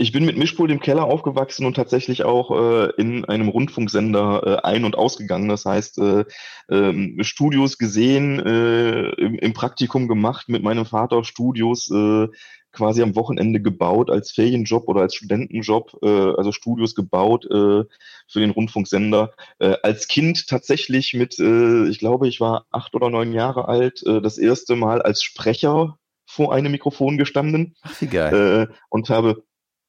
Ich 0.00 0.12
bin 0.12 0.24
mit 0.24 0.38
Mischpult 0.38 0.70
im 0.70 0.78
Keller 0.78 1.04
aufgewachsen 1.04 1.66
und 1.66 1.74
tatsächlich 1.74 2.22
auch 2.22 2.52
äh, 2.52 2.90
in 2.98 3.24
einem 3.24 3.48
Rundfunksender 3.48 4.42
äh, 4.46 4.66
ein- 4.66 4.84
und 4.84 4.96
ausgegangen. 4.96 5.48
Das 5.48 5.64
heißt, 5.64 5.98
äh, 5.98 6.24
äh, 6.68 7.24
Studios 7.24 7.78
gesehen, 7.78 8.38
äh, 8.38 9.08
im, 9.14 9.34
im 9.34 9.52
Praktikum 9.54 10.06
gemacht 10.06 10.48
mit 10.48 10.62
meinem 10.62 10.86
Vater, 10.86 11.24
Studios 11.24 11.90
äh, 11.90 12.28
quasi 12.78 13.02
am 13.02 13.16
Wochenende 13.16 13.60
gebaut 13.60 14.08
als 14.08 14.30
Ferienjob 14.30 14.86
oder 14.86 15.00
als 15.00 15.16
Studentenjob, 15.16 15.98
äh, 16.00 16.06
also 16.06 16.52
Studios 16.52 16.94
gebaut 16.94 17.44
äh, 17.46 17.82
für 18.28 18.40
den 18.40 18.50
Rundfunksender. 18.50 19.32
Äh, 19.58 19.74
als 19.82 20.06
Kind 20.06 20.46
tatsächlich 20.46 21.12
mit, 21.12 21.40
äh, 21.40 21.88
ich 21.88 21.98
glaube, 21.98 22.28
ich 22.28 22.40
war 22.40 22.66
acht 22.70 22.94
oder 22.94 23.10
neun 23.10 23.32
Jahre 23.32 23.66
alt, 23.66 24.04
äh, 24.06 24.20
das 24.20 24.38
erste 24.38 24.76
Mal 24.76 25.02
als 25.02 25.24
Sprecher 25.24 25.98
vor 26.24 26.54
einem 26.54 26.70
Mikrofon 26.70 27.18
gestanden. 27.18 27.74
Ach, 27.82 28.00
wie 28.00 28.06
geil. 28.06 28.68
Äh, 28.70 28.74
und 28.90 29.10
habe, 29.10 29.42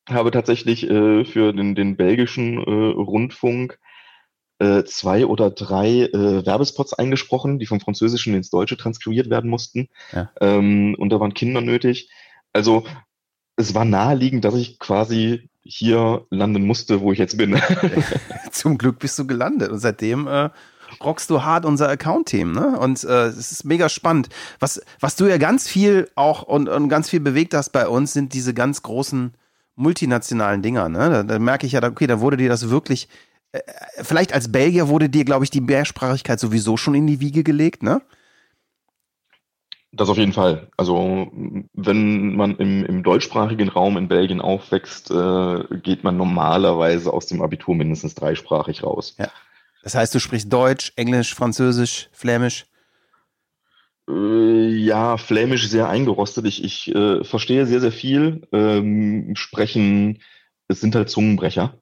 habe 0.10 0.32
tatsächlich 0.32 0.90
äh, 0.90 1.26
für 1.26 1.54
den, 1.54 1.76
den 1.76 1.96
belgischen 1.96 2.58
äh, 2.58 2.92
Rundfunk 2.98 3.78
äh, 4.58 4.84
zwei 4.84 5.28
oder 5.28 5.52
drei 5.52 6.06
äh, 6.06 6.44
Werbespots 6.44 6.94
eingesprochen, 6.94 7.60
die 7.60 7.68
vom 7.68 7.82
Französischen 7.82 8.34
ins 8.34 8.50
Deutsche 8.50 8.78
transkribiert 8.78 9.30
werden 9.30 9.50
mussten. 9.50 9.90
Ja. 10.12 10.32
Ähm, 10.42 10.96
und 10.98 11.12
da 11.12 11.20
waren 11.20 11.36
Kinder 11.36 11.62
nötig. 11.62 12.10
Also 12.54 12.86
es 13.56 13.76
war 13.76 13.86
naheliegend, 13.86 14.46
dass 14.46 14.56
ich 14.56 14.80
quasi 14.80 15.50
hier 15.62 16.26
landen 16.30 16.66
musste, 16.66 17.02
wo 17.02 17.12
ich 17.12 17.20
jetzt 17.20 17.38
bin. 17.38 17.60
Zum 18.52 18.78
Glück 18.78 19.00
bist 19.00 19.20
du 19.20 19.28
gelandet 19.28 19.70
und 19.70 19.80
seitdem 19.80 20.28
äh, 20.28 20.50
rockst 21.04 21.30
du 21.30 21.44
hart 21.44 21.66
unser 21.66 21.90
Account-Team, 21.90 22.52
ne? 22.54 22.80
Und 22.80 23.04
äh, 23.04 23.28
es 23.28 23.52
ist 23.52 23.66
mega 23.66 23.90
spannend. 23.90 24.30
Was, 24.60 24.82
was 25.00 25.16
du 25.16 25.28
ja 25.28 25.38
ganz 25.38 25.68
viel 25.68 26.10
auch 26.16 26.44
und, 26.44 26.70
und 26.70 26.90
ganz 26.90 27.10
viel 27.10 27.20
bewegt 27.20 27.54
hast 27.54 27.70
bei 27.70 27.88
uns, 27.88 28.14
sind 28.14 28.34
diese 28.34 28.54
ganz 28.54 28.82
großen 28.82 29.34
multinationalen 29.76 30.62
Dinger, 30.62 30.90
ne? 30.90 31.10
Da, 31.10 31.24
da 31.24 31.40
merke 31.40 31.68
ich 31.68 31.74
ja, 31.74 31.84
okay, 31.84 32.08
da 32.08 32.20
wurde 32.20 32.38
dir 32.38 32.50
das 32.50 32.70
wirklich, 32.70 33.08
äh, 33.52 33.60
vielleicht 34.02 34.34
als 34.34 34.52
Belgier 34.52 34.88
wurde 34.88 35.10
dir, 35.10 35.26
glaube 35.26 35.44
ich, 35.44 35.52
die 35.52 35.62
Mehrsprachigkeit 35.62 36.40
sowieso 36.40 36.78
schon 36.78 36.96
in 36.96 37.08
die 37.08 37.20
Wiege 37.20 37.44
gelegt, 37.44 37.84
ne? 37.84 38.02
Das 39.92 40.10
auf 40.10 40.18
jeden 40.18 40.34
Fall. 40.34 40.70
Also 40.78 41.32
wenn 41.74 42.36
man 42.36 42.58
im, 42.58 42.86
im 42.86 43.02
deutschsprachigen 43.02 43.70
Raum 43.70 43.98
in 43.98 44.08
Belgien 44.08 44.40
aufwächst, 44.40 45.10
äh, 45.10 45.64
geht 45.82 46.04
man 46.04 46.16
normalerweise 46.16 47.12
aus 47.12 47.26
dem 47.26 47.42
Abitur 47.42 47.76
mindestens 47.76 48.14
dreisprachig 48.14 48.84
raus. 48.84 49.16
Ja. 49.18 49.32
Das 49.82 49.96
heißt, 49.96 50.14
du 50.14 50.20
sprichst 50.20 50.52
Deutsch, 50.52 50.94
Englisch, 50.96 51.34
Französisch, 51.34 52.10
Flämisch? 52.12 52.68
Äh, 54.08 54.68
ja, 54.68 55.18
Flämisch 55.18 55.68
sehr 55.68 55.90
eingerostet. 55.90 56.46
Ich, 56.46 56.64
ich 56.64 56.94
äh, 56.94 57.24
verstehe 57.24 57.66
sehr, 57.66 57.80
sehr 57.80 57.92
viel. 57.92 58.48
Ähm, 58.52 59.36
sprechen, 59.36 60.22
es 60.68 60.82
sind 60.82 60.96
halt 60.96 61.10
Zungenbrecher. 61.10 61.80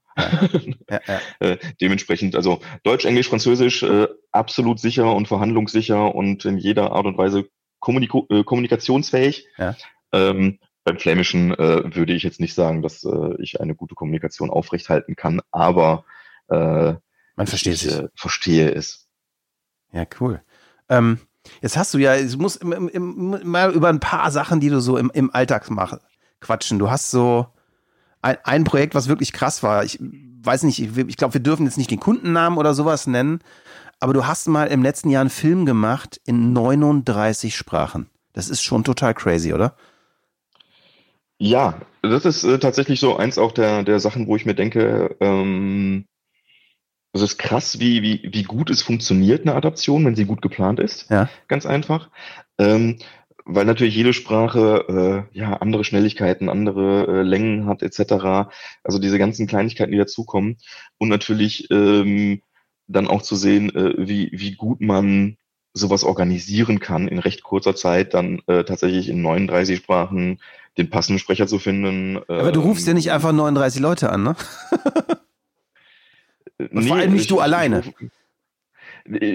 Ja, 0.89 0.99
ja. 1.07 1.19
äh, 1.39 1.57
dementsprechend, 1.81 2.35
also 2.35 2.59
Deutsch, 2.83 3.05
Englisch, 3.05 3.29
Französisch 3.29 3.83
äh, 3.83 4.07
absolut 4.31 4.79
sicher 4.79 5.13
und 5.13 5.27
verhandlungssicher 5.27 6.15
und 6.15 6.45
in 6.45 6.57
jeder 6.57 6.91
Art 6.91 7.05
und 7.05 7.17
Weise 7.17 7.49
kommuniko 7.79 8.27
äh, 8.29 8.43
kommunikationsfähig. 8.43 9.47
Ja. 9.57 9.75
Ähm, 10.11 10.59
beim 10.83 10.99
Flämischen 10.99 11.53
äh, 11.53 11.95
würde 11.95 12.13
ich 12.13 12.23
jetzt 12.23 12.39
nicht 12.39 12.53
sagen, 12.53 12.81
dass 12.81 13.03
äh, 13.03 13.35
ich 13.39 13.59
eine 13.59 13.75
gute 13.75 13.93
Kommunikation 13.93 14.49
aufrechthalten 14.49 15.15
kann, 15.15 15.41
aber 15.51 16.05
äh, 16.49 16.93
man 17.35 17.47
versteht 17.47 17.83
ich, 17.83 17.91
äh, 17.91 18.07
verstehe 18.15 18.71
es. 18.71 19.07
Ja, 19.91 20.05
cool. 20.19 20.41
Ähm, 20.89 21.19
jetzt 21.61 21.77
hast 21.77 21.93
du 21.93 21.97
ja, 21.97 22.15
es 22.15 22.37
muss 22.37 22.55
im, 22.55 22.71
im, 22.71 22.89
im, 22.89 23.49
mal 23.49 23.73
über 23.73 23.89
ein 23.89 23.99
paar 23.99 24.31
Sachen, 24.31 24.59
die 24.59 24.69
du 24.69 24.79
so 24.79 24.97
im, 24.97 25.11
im 25.13 25.33
Alltag 25.33 25.69
machst, 25.69 25.99
quatschen. 26.39 26.79
Du 26.79 26.89
hast 26.89 27.11
so 27.11 27.47
ein, 28.21 28.37
ein 28.43 28.63
Projekt, 28.63 28.95
was 28.95 29.07
wirklich 29.07 29.33
krass 29.33 29.63
war. 29.63 29.83
Ich 29.83 29.99
weiß 30.01 30.63
nicht, 30.63 30.79
ich, 30.79 30.97
ich 30.97 31.17
glaube, 31.17 31.33
wir 31.35 31.41
dürfen 31.41 31.65
jetzt 31.65 31.77
nicht 31.77 31.91
den 31.91 31.99
Kundennamen 31.99 32.57
oder 32.57 32.73
sowas 32.73 33.07
nennen, 33.07 33.41
aber 33.99 34.13
du 34.13 34.27
hast 34.27 34.47
mal 34.47 34.67
im 34.67 34.83
letzten 34.83 35.09
Jahr 35.09 35.21
einen 35.21 35.29
Film 35.29 35.65
gemacht 35.65 36.19
in 36.25 36.53
39 36.53 37.55
Sprachen. 37.55 38.09
Das 38.33 38.49
ist 38.49 38.61
schon 38.61 38.83
total 38.83 39.13
crazy, 39.13 39.53
oder? 39.53 39.75
Ja, 41.39 41.81
das 42.01 42.25
ist 42.25 42.43
äh, 42.43 42.59
tatsächlich 42.59 42.99
so 42.99 43.17
eins 43.17 43.37
auch 43.37 43.51
der, 43.51 43.83
der 43.83 43.99
Sachen, 43.99 44.27
wo 44.27 44.35
ich 44.35 44.45
mir 44.45 44.55
denke, 44.55 45.15
ähm, 45.19 46.05
es 47.13 47.21
ist 47.21 47.37
krass, 47.37 47.79
wie, 47.79 48.01
wie, 48.01 48.29
wie 48.31 48.43
gut 48.43 48.69
es 48.69 48.81
funktioniert, 48.81 49.41
eine 49.41 49.55
Adaption, 49.55 50.05
wenn 50.05 50.15
sie 50.15 50.25
gut 50.25 50.41
geplant 50.41 50.79
ist. 50.79 51.09
Ja. 51.09 51.29
Ganz 51.47 51.65
einfach. 51.65 52.09
Ähm, 52.59 52.97
weil 53.45 53.65
natürlich 53.65 53.95
jede 53.95 54.13
Sprache 54.13 55.27
äh, 55.33 55.37
ja 55.37 55.53
andere 55.53 55.83
Schnelligkeiten, 55.83 56.49
andere 56.49 57.07
äh, 57.07 57.21
Längen 57.21 57.65
hat, 57.65 57.81
etc. 57.81 58.49
Also 58.83 58.99
diese 58.99 59.17
ganzen 59.17 59.47
Kleinigkeiten, 59.47 59.91
die 59.91 59.97
dazukommen. 59.97 60.57
Und 60.97 61.07
natürlich 61.07 61.71
ähm, 61.71 62.41
dann 62.87 63.07
auch 63.07 63.21
zu 63.21 63.35
sehen, 63.35 63.73
äh, 63.75 63.93
wie, 63.97 64.29
wie 64.33 64.55
gut 64.55 64.81
man 64.81 65.37
sowas 65.73 66.03
organisieren 66.03 66.79
kann, 66.79 67.07
in 67.07 67.19
recht 67.19 67.43
kurzer 67.43 67.75
Zeit 67.75 68.13
dann 68.13 68.41
äh, 68.47 68.63
tatsächlich 68.63 69.09
in 69.09 69.21
39 69.21 69.77
Sprachen 69.77 70.39
den 70.77 70.89
passenden 70.89 71.19
Sprecher 71.19 71.47
zu 71.47 71.59
finden. 71.59 72.17
Aber 72.27 72.51
du 72.51 72.61
rufst 72.61 72.87
ja 72.87 72.93
nicht 72.93 73.07
ähm, 73.07 73.13
einfach 73.13 73.31
39 73.31 73.81
Leute 73.81 74.11
an, 74.11 74.23
ne? 74.23 74.35
Nee, 76.71 76.87
vor 76.87 76.97
allem 76.97 77.13
nicht 77.13 77.21
ich, 77.21 77.27
du 77.27 77.39
alleine. 77.39 77.83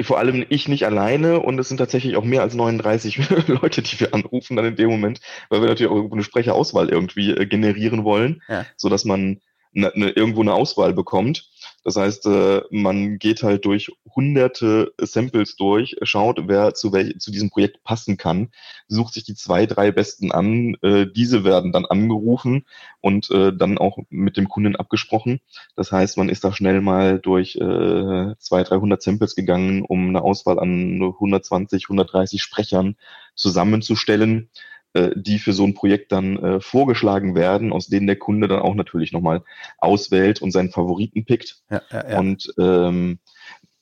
vor 0.03 0.19
allem 0.19 0.45
ich 0.49 0.69
nicht 0.69 0.85
alleine 0.85 1.41
und 1.41 1.59
es 1.59 1.69
sind 1.69 1.77
tatsächlich 1.77 2.17
auch 2.17 2.25
mehr 2.25 2.43
als 2.43 2.55
39 2.55 3.21
Leute, 3.47 3.83
die 3.83 4.01
wir 4.01 4.13
anrufen 4.13 4.57
dann 4.57 4.67
in 4.67 4.77
dem 4.77 4.91
Moment, 4.91 5.21
weil 5.49 5.61
wir 5.61 5.69
natürlich 5.69 5.93
auch 5.93 6.11
eine 6.11 6.25
Sprecherauswahl 6.25 6.89
irgendwie 6.89 7.31
äh, 7.31 7.47
generieren 7.47 8.05
wollen, 8.05 8.43
ja. 8.49 8.67
so 8.77 8.89
dass 8.89 9.05
man 9.05 9.41
ne, 9.73 9.93
ne, 9.95 10.11
irgendwo 10.11 10.41
eine 10.41 10.53
Auswahl 10.53 10.93
bekommt. 10.93 11.49
Das 11.85 11.97
heißt, 11.97 12.27
äh, 12.27 12.63
man 12.71 13.19
geht 13.19 13.43
halt 13.43 13.65
durch 13.65 13.91
hunderte 14.15 14.93
Samples 15.01 15.57
durch, 15.57 15.97
schaut, 16.03 16.39
wer 16.47 16.75
zu, 16.75 16.93
welch, 16.93 17.19
zu 17.19 17.31
diesem 17.33 17.51
Projekt 17.51 17.83
passen 17.83 18.17
kann, 18.17 18.51
sucht 18.89 19.15
sich 19.15 19.25
die 19.25 19.35
zwei, 19.35 19.67
drei 19.67 19.91
besten 19.91 20.31
an. 20.31 20.77
Äh, 20.83 21.07
diese 21.07 21.45
werden 21.45 21.73
dann 21.73 21.85
angerufen 21.85 22.67
und 23.01 23.31
äh, 23.31 23.53
dann 23.53 23.79
auch 23.79 23.99
mit 24.11 24.37
dem 24.37 24.49
Kunden 24.49 24.77
abgesprochen. 24.77 25.41
Das 25.75 25.91
heißt, 25.91 26.19
man 26.19 26.29
ist 26.29 26.45
da 26.45 26.53
schnell 26.53 26.81
mal 26.81 27.19
durch 27.19 27.53
zwei, 27.53 28.63
300 28.63 29.03
Samples 29.03 29.35
gegangen, 29.35 29.83
um 29.83 30.09
eine 30.09 30.23
Auswahl 30.23 30.59
an 30.59 31.01
120, 31.03 31.85
130 31.85 32.43
Sprechern 32.43 32.97
zusammenzustellen 33.35 34.51
die 34.95 35.39
für 35.39 35.53
so 35.53 35.65
ein 35.65 35.75
Projekt 35.75 36.13
dann 36.13 36.37
äh, 36.39 36.61
vorgeschlagen 36.61 37.35
werden, 37.35 37.73
aus 37.73 37.87
denen 37.87 38.07
der 38.07 38.17
Kunde 38.17 38.49
dann 38.49 38.61
auch 38.61 38.75
natürlich 38.75 39.13
nochmal 39.13 39.43
auswählt 39.79 40.43
und 40.43 40.51
seinen 40.51 40.71
Favoriten 40.71 41.25
pickt. 41.25 41.63
Ja, 41.71 41.83
ja, 41.91 42.11
ja. 42.11 42.19
Und 42.19 42.53
ähm, 42.59 43.19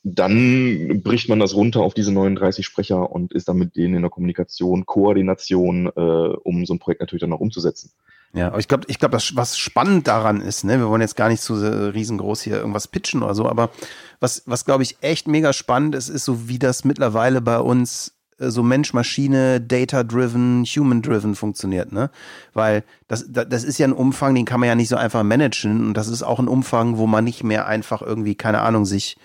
dann 0.02 1.02
bricht 1.02 1.28
man 1.28 1.40
das 1.40 1.54
runter 1.54 1.80
auf 1.80 1.94
diese 1.94 2.12
39 2.12 2.64
Sprecher 2.64 3.10
und 3.10 3.32
ist 3.32 3.48
dann 3.48 3.58
mit 3.58 3.76
denen 3.76 3.96
in 3.96 4.02
der 4.02 4.10
Kommunikation, 4.10 4.86
Koordination, 4.86 5.86
äh, 5.86 5.90
um 5.90 6.64
so 6.64 6.74
ein 6.74 6.78
Projekt 6.78 7.00
natürlich 7.00 7.20
dann 7.20 7.32
auch 7.32 7.40
umzusetzen. 7.40 7.90
Ja, 8.32 8.48
aber 8.48 8.60
ich 8.60 8.68
glaube, 8.68 8.84
ich 8.86 8.98
glaube, 9.00 9.18
was 9.34 9.58
spannend 9.58 10.06
daran 10.06 10.40
ist, 10.40 10.62
ne, 10.62 10.78
wir 10.78 10.88
wollen 10.88 11.00
jetzt 11.00 11.16
gar 11.16 11.28
nicht 11.28 11.40
so 11.40 11.54
riesengroß 11.54 12.42
hier 12.42 12.58
irgendwas 12.58 12.86
pitchen 12.86 13.22
oder 13.22 13.34
so, 13.34 13.46
aber 13.46 13.70
was, 14.20 14.44
was 14.46 14.64
glaube 14.64 14.84
ich 14.84 14.98
echt 15.00 15.26
mega 15.26 15.52
spannend 15.52 15.96
ist, 15.96 16.08
ist 16.08 16.24
so, 16.24 16.48
wie 16.48 16.60
das 16.60 16.84
mittlerweile 16.84 17.40
bei 17.40 17.58
uns 17.58 18.08
äh, 18.08 18.19
so 18.48 18.62
Mensch-Maschine, 18.62 19.60
Data-driven, 19.60 20.64
Human-driven 20.64 21.34
funktioniert, 21.34 21.92
ne? 21.92 22.10
Weil 22.54 22.84
das, 23.06 23.26
das 23.28 23.64
ist 23.64 23.78
ja 23.78 23.86
ein 23.86 23.92
Umfang, 23.92 24.34
den 24.34 24.46
kann 24.46 24.60
man 24.60 24.68
ja 24.68 24.74
nicht 24.74 24.88
so 24.88 24.96
einfach 24.96 25.22
managen 25.22 25.88
und 25.88 25.94
das 25.94 26.08
ist 26.08 26.22
auch 26.22 26.38
ein 26.38 26.48
Umfang, 26.48 26.96
wo 26.96 27.06
man 27.06 27.24
nicht 27.24 27.44
mehr 27.44 27.66
einfach 27.66 28.02
irgendwie, 28.02 28.34
keine 28.34 28.62
Ahnung, 28.62 28.86
sich 28.86 29.18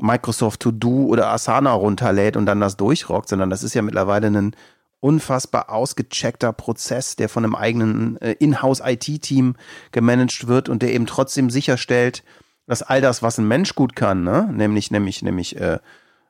Microsoft 0.00 0.60
To 0.60 0.70
Do 0.70 1.06
oder 1.06 1.28
Asana 1.28 1.72
runterlädt 1.72 2.36
und 2.36 2.46
dann 2.46 2.60
das 2.60 2.76
durchrockt, 2.76 3.28
sondern 3.28 3.50
das 3.50 3.62
ist 3.62 3.74
ja 3.74 3.82
mittlerweile 3.82 4.28
ein 4.28 4.56
unfassbar 5.00 5.70
ausgecheckter 5.70 6.52
Prozess, 6.52 7.16
der 7.16 7.28
von 7.28 7.44
einem 7.44 7.54
eigenen 7.54 8.20
äh, 8.20 8.32
Inhouse-IT-Team 8.32 9.54
gemanagt 9.92 10.48
wird 10.48 10.68
und 10.68 10.82
der 10.82 10.94
eben 10.94 11.06
trotzdem 11.06 11.50
sicherstellt, 11.50 12.24
dass 12.66 12.82
all 12.82 13.00
das, 13.00 13.22
was 13.22 13.38
ein 13.38 13.46
Mensch 13.46 13.74
gut 13.74 13.94
kann, 13.94 14.24
ne, 14.24 14.48
nämlich, 14.52 14.90
nämlich, 14.90 15.22
nämlich 15.22 15.56
äh, 15.60 15.78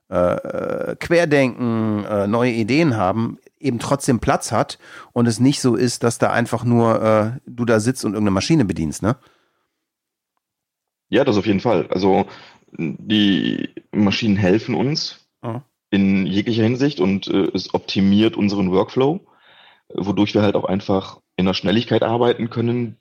äh, 0.09 0.97
Querdenken, 0.97 2.05
äh, 2.05 2.27
neue 2.27 2.53
Ideen 2.53 2.97
haben, 2.97 3.39
eben 3.59 3.79
trotzdem 3.79 4.21
Platz 4.21 4.53
hat 4.53 4.79
und 5.13 5.27
es 5.27 5.41
nicht 5.41 5.61
so 5.61 5.75
ist, 5.75 6.03
dass 6.03 6.19
da 6.19 6.31
einfach 6.31 6.65
nur 6.65 7.03
äh, 7.03 7.41
du 7.47 7.65
da 7.65 7.81
sitzt 7.81 8.05
und 8.05 8.13
irgendeine 8.13 8.35
Maschine 8.35 8.65
bedienst, 8.65 9.03
ne? 9.03 9.17
Ja, 11.09 11.25
das 11.25 11.37
auf 11.37 11.47
jeden 11.47 11.61
Fall. 11.61 11.87
Also 11.89 12.27
die 12.73 13.71
Maschinen 13.93 14.37
helfen 14.37 14.75
uns 14.75 15.27
oh. 15.43 15.61
in 15.91 16.27
jeglicher 16.27 16.65
Hinsicht 16.65 17.01
und 17.01 17.29
äh, 17.29 17.51
es 17.55 17.75
optimiert 17.75 18.37
unseren 18.37 18.71
Workflow, 18.73 19.27
wodurch 19.95 20.35
wir 20.35 20.43
halt 20.43 20.57
auch 20.57 20.65
einfach 20.65 21.21
in 21.37 21.47
der 21.47 21.55
Schnelligkeit 21.55 22.03
arbeiten 22.03 22.51
können, 22.51 22.97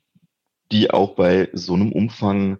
die 0.72 0.90
auch 0.90 1.14
bei 1.14 1.48
so 1.52 1.74
einem 1.74 1.92
Umfang 1.92 2.58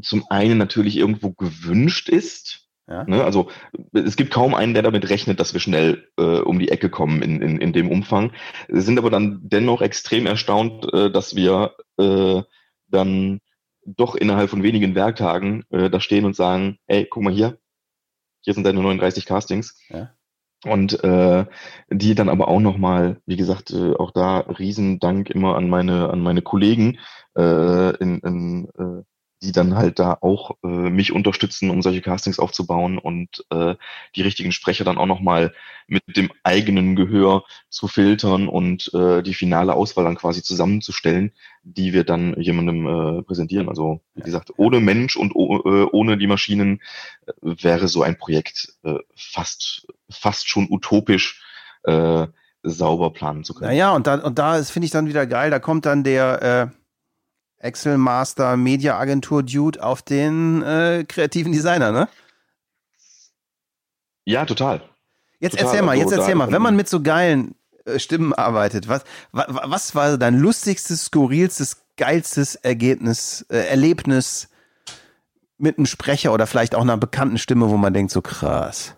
zum 0.00 0.24
einen 0.30 0.58
natürlich 0.58 0.96
irgendwo 0.96 1.32
gewünscht 1.32 2.08
ist, 2.08 2.69
ja. 2.90 3.04
Ne, 3.04 3.22
also 3.24 3.48
es 3.92 4.16
gibt 4.16 4.32
kaum 4.32 4.54
einen, 4.54 4.74
der 4.74 4.82
damit 4.82 5.08
rechnet, 5.08 5.38
dass 5.38 5.52
wir 5.52 5.60
schnell 5.60 6.08
äh, 6.18 6.40
um 6.40 6.58
die 6.58 6.70
Ecke 6.70 6.90
kommen 6.90 7.22
in, 7.22 7.40
in, 7.40 7.58
in 7.58 7.72
dem 7.72 7.88
Umfang. 7.88 8.32
Sind 8.68 8.98
aber 8.98 9.10
dann 9.10 9.40
dennoch 9.44 9.80
extrem 9.80 10.26
erstaunt, 10.26 10.92
äh, 10.92 11.10
dass 11.10 11.36
wir 11.36 11.76
äh, 11.98 12.42
dann 12.88 13.40
doch 13.84 14.16
innerhalb 14.16 14.50
von 14.50 14.64
wenigen 14.64 14.96
Werktagen 14.96 15.64
äh, 15.70 15.88
da 15.88 16.00
stehen 16.00 16.24
und 16.24 16.34
sagen, 16.34 16.78
ey, 16.88 17.06
guck 17.08 17.22
mal 17.22 17.32
hier, 17.32 17.58
hier 18.40 18.54
sind 18.54 18.64
deine 18.64 18.80
39 18.82 19.24
Castings. 19.24 19.78
Ja. 19.88 20.10
Und 20.66 21.02
äh, 21.04 21.46
die 21.90 22.14
dann 22.14 22.28
aber 22.28 22.48
auch 22.48 22.60
nochmal, 22.60 23.20
wie 23.24 23.36
gesagt, 23.36 23.70
äh, 23.70 23.94
auch 23.94 24.10
da 24.10 24.40
Riesendank 24.40 25.30
immer 25.30 25.56
an 25.56 25.70
meine, 25.70 26.10
an 26.10 26.20
meine 26.20 26.42
Kollegen 26.42 26.98
äh, 27.36 27.96
in, 27.96 28.18
in 28.18 28.68
äh, 28.76 29.04
die 29.42 29.52
dann 29.52 29.76
halt 29.76 29.98
da 29.98 30.18
auch 30.20 30.56
äh, 30.62 30.66
mich 30.68 31.12
unterstützen, 31.12 31.70
um 31.70 31.80
solche 31.82 32.02
Castings 32.02 32.38
aufzubauen 32.38 32.98
und 32.98 33.44
äh, 33.50 33.74
die 34.14 34.22
richtigen 34.22 34.52
Sprecher 34.52 34.84
dann 34.84 34.98
auch 34.98 35.06
nochmal 35.06 35.54
mit 35.86 36.02
dem 36.16 36.30
eigenen 36.42 36.94
Gehör 36.94 37.44
zu 37.68 37.88
filtern 37.88 38.48
und 38.48 38.92
äh, 38.92 39.22
die 39.22 39.34
finale 39.34 39.74
Auswahl 39.74 40.04
dann 40.04 40.16
quasi 40.16 40.42
zusammenzustellen, 40.42 41.32
die 41.62 41.92
wir 41.92 42.04
dann 42.04 42.38
jemandem 42.40 42.86
äh, 42.86 43.22
präsentieren. 43.22 43.68
Also 43.68 44.00
wie 44.14 44.22
gesagt, 44.22 44.52
ohne 44.56 44.80
Mensch 44.80 45.16
und 45.16 45.32
äh, 45.32 45.86
ohne 45.90 46.18
die 46.18 46.26
Maschinen 46.26 46.80
äh, 47.26 47.32
wäre 47.42 47.88
so 47.88 48.02
ein 48.02 48.18
Projekt 48.18 48.74
äh, 48.84 48.98
fast, 49.14 49.86
fast 50.10 50.48
schon 50.48 50.66
utopisch. 50.70 51.42
Äh, 51.84 52.26
sauber 52.62 53.10
planen 53.10 53.42
zu 53.42 53.54
können. 53.54 53.70
Naja, 53.70 53.92
und 53.92 54.06
da, 54.06 54.16
und 54.16 54.38
da 54.38 54.62
finde 54.62 54.84
ich 54.84 54.92
dann 54.92 55.08
wieder 55.08 55.26
geil, 55.26 55.50
da 55.50 55.58
kommt 55.58 55.86
dann 55.86 56.04
der, 56.04 56.70
äh, 56.70 56.79
Excel 57.60 57.98
Master 57.98 58.56
Media 58.56 58.98
Agentur 58.98 59.42
Dude 59.42 59.82
auf 59.82 60.02
den 60.02 60.62
äh, 60.62 61.04
kreativen 61.06 61.52
Designer, 61.52 61.92
ne? 61.92 62.08
Ja, 64.24 64.46
total. 64.46 64.82
Jetzt 65.38 65.52
total. 65.52 65.66
erzähl 65.66 65.82
mal, 65.82 65.96
jetzt 65.96 66.06
also 66.06 66.22
erzähl 66.22 66.34
mal, 66.34 66.50
wenn 66.50 66.62
man 66.62 66.74
mit 66.74 66.88
so 66.88 67.02
geilen 67.02 67.54
äh, 67.84 67.98
Stimmen 67.98 68.32
arbeitet, 68.32 68.88
was, 68.88 69.04
was, 69.32 69.46
was 69.48 69.94
war 69.94 70.18
dein 70.18 70.38
lustigstes, 70.38 71.06
skurrilstes, 71.06 71.82
geilstes 71.96 72.54
Ergebnis, 72.56 73.44
äh, 73.50 73.66
Erlebnis 73.66 74.48
mit 75.58 75.76
einem 75.76 75.86
Sprecher 75.86 76.32
oder 76.32 76.46
vielleicht 76.46 76.74
auch 76.74 76.80
einer 76.80 76.96
bekannten 76.96 77.38
Stimme, 77.38 77.68
wo 77.68 77.76
man 77.76 77.92
denkt, 77.92 78.10
so 78.10 78.22
krass. 78.22 78.94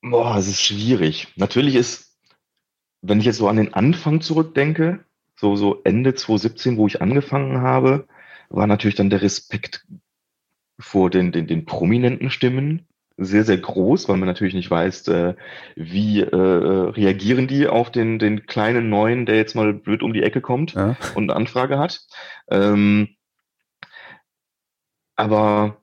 Boah, 0.00 0.36
es 0.36 0.48
ist 0.48 0.60
schwierig. 0.60 1.28
Natürlich 1.36 1.76
ist, 1.76 2.18
wenn 3.02 3.20
ich 3.20 3.24
jetzt 3.24 3.36
so 3.36 3.46
an 3.46 3.56
den 3.56 3.72
Anfang 3.72 4.20
zurückdenke, 4.20 5.04
so, 5.42 5.56
so 5.56 5.80
Ende 5.82 6.14
2017, 6.14 6.76
wo 6.76 6.86
ich 6.86 7.02
angefangen 7.02 7.62
habe, 7.62 8.06
war 8.48 8.68
natürlich 8.68 8.94
dann 8.94 9.10
der 9.10 9.22
Respekt 9.22 9.84
vor 10.78 11.10
den, 11.10 11.32
den, 11.32 11.48
den 11.48 11.64
prominenten 11.64 12.30
Stimmen 12.30 12.86
sehr, 13.16 13.42
sehr 13.42 13.58
groß, 13.58 14.08
weil 14.08 14.18
man 14.18 14.28
natürlich 14.28 14.54
nicht 14.54 14.70
weiß, 14.70 15.08
äh, 15.08 15.34
wie 15.74 16.20
äh, 16.20 16.36
reagieren 16.36 17.48
die 17.48 17.66
auf 17.66 17.90
den, 17.90 18.20
den 18.20 18.46
kleinen 18.46 18.88
Neuen, 18.88 19.26
der 19.26 19.34
jetzt 19.34 19.56
mal 19.56 19.74
blöd 19.74 20.04
um 20.04 20.12
die 20.12 20.22
Ecke 20.22 20.40
kommt 20.40 20.74
ja. 20.74 20.96
und 21.16 21.24
eine 21.24 21.34
Anfrage 21.34 21.76
hat. 21.76 22.06
Ähm, 22.48 23.08
aber 25.16 25.82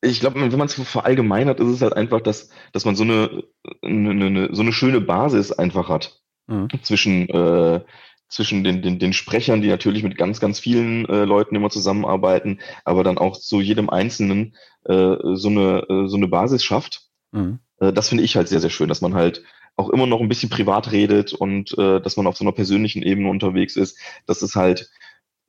ich 0.00 0.18
glaube, 0.18 0.40
wenn 0.40 0.58
man 0.58 0.66
es 0.66 0.74
verallgemeinert, 0.74 1.60
ist 1.60 1.68
es 1.68 1.82
halt 1.82 1.94
einfach, 1.94 2.20
dass, 2.20 2.50
dass 2.72 2.84
man 2.84 2.96
so 2.96 3.04
eine, 3.04 3.44
eine, 3.80 4.10
eine, 4.10 4.48
so 4.52 4.62
eine 4.62 4.72
schöne 4.72 5.00
Basis 5.00 5.52
einfach 5.52 5.88
hat 5.88 6.20
mhm. 6.48 6.68
zwischen 6.82 7.28
äh, 7.28 7.80
zwischen 8.28 8.64
den, 8.64 8.82
den, 8.82 8.98
den 8.98 9.12
Sprechern, 9.12 9.62
die 9.62 9.68
natürlich 9.68 10.02
mit 10.02 10.16
ganz, 10.16 10.40
ganz 10.40 10.60
vielen 10.60 11.06
äh, 11.06 11.24
Leuten 11.24 11.56
immer 11.56 11.70
zusammenarbeiten, 11.70 12.60
aber 12.84 13.04
dann 13.04 13.18
auch 13.18 13.38
zu 13.38 13.60
jedem 13.60 13.90
Einzelnen 13.90 14.54
äh, 14.84 15.16
so, 15.34 15.48
eine, 15.48 15.86
äh, 15.88 16.08
so 16.08 16.16
eine 16.16 16.28
Basis 16.28 16.62
schafft. 16.62 17.08
Mhm. 17.32 17.60
Äh, 17.80 17.92
das 17.92 18.08
finde 18.08 18.24
ich 18.24 18.36
halt 18.36 18.48
sehr, 18.48 18.60
sehr 18.60 18.70
schön, 18.70 18.88
dass 18.88 19.00
man 19.00 19.14
halt 19.14 19.42
auch 19.76 19.90
immer 19.90 20.06
noch 20.06 20.20
ein 20.20 20.28
bisschen 20.28 20.50
privat 20.50 20.92
redet 20.92 21.32
und 21.32 21.76
äh, 21.78 22.00
dass 22.00 22.16
man 22.16 22.26
auf 22.26 22.36
so 22.36 22.44
einer 22.44 22.52
persönlichen 22.52 23.02
Ebene 23.02 23.30
unterwegs 23.30 23.76
ist, 23.76 23.98
dass 24.26 24.42
es 24.42 24.56
halt 24.56 24.90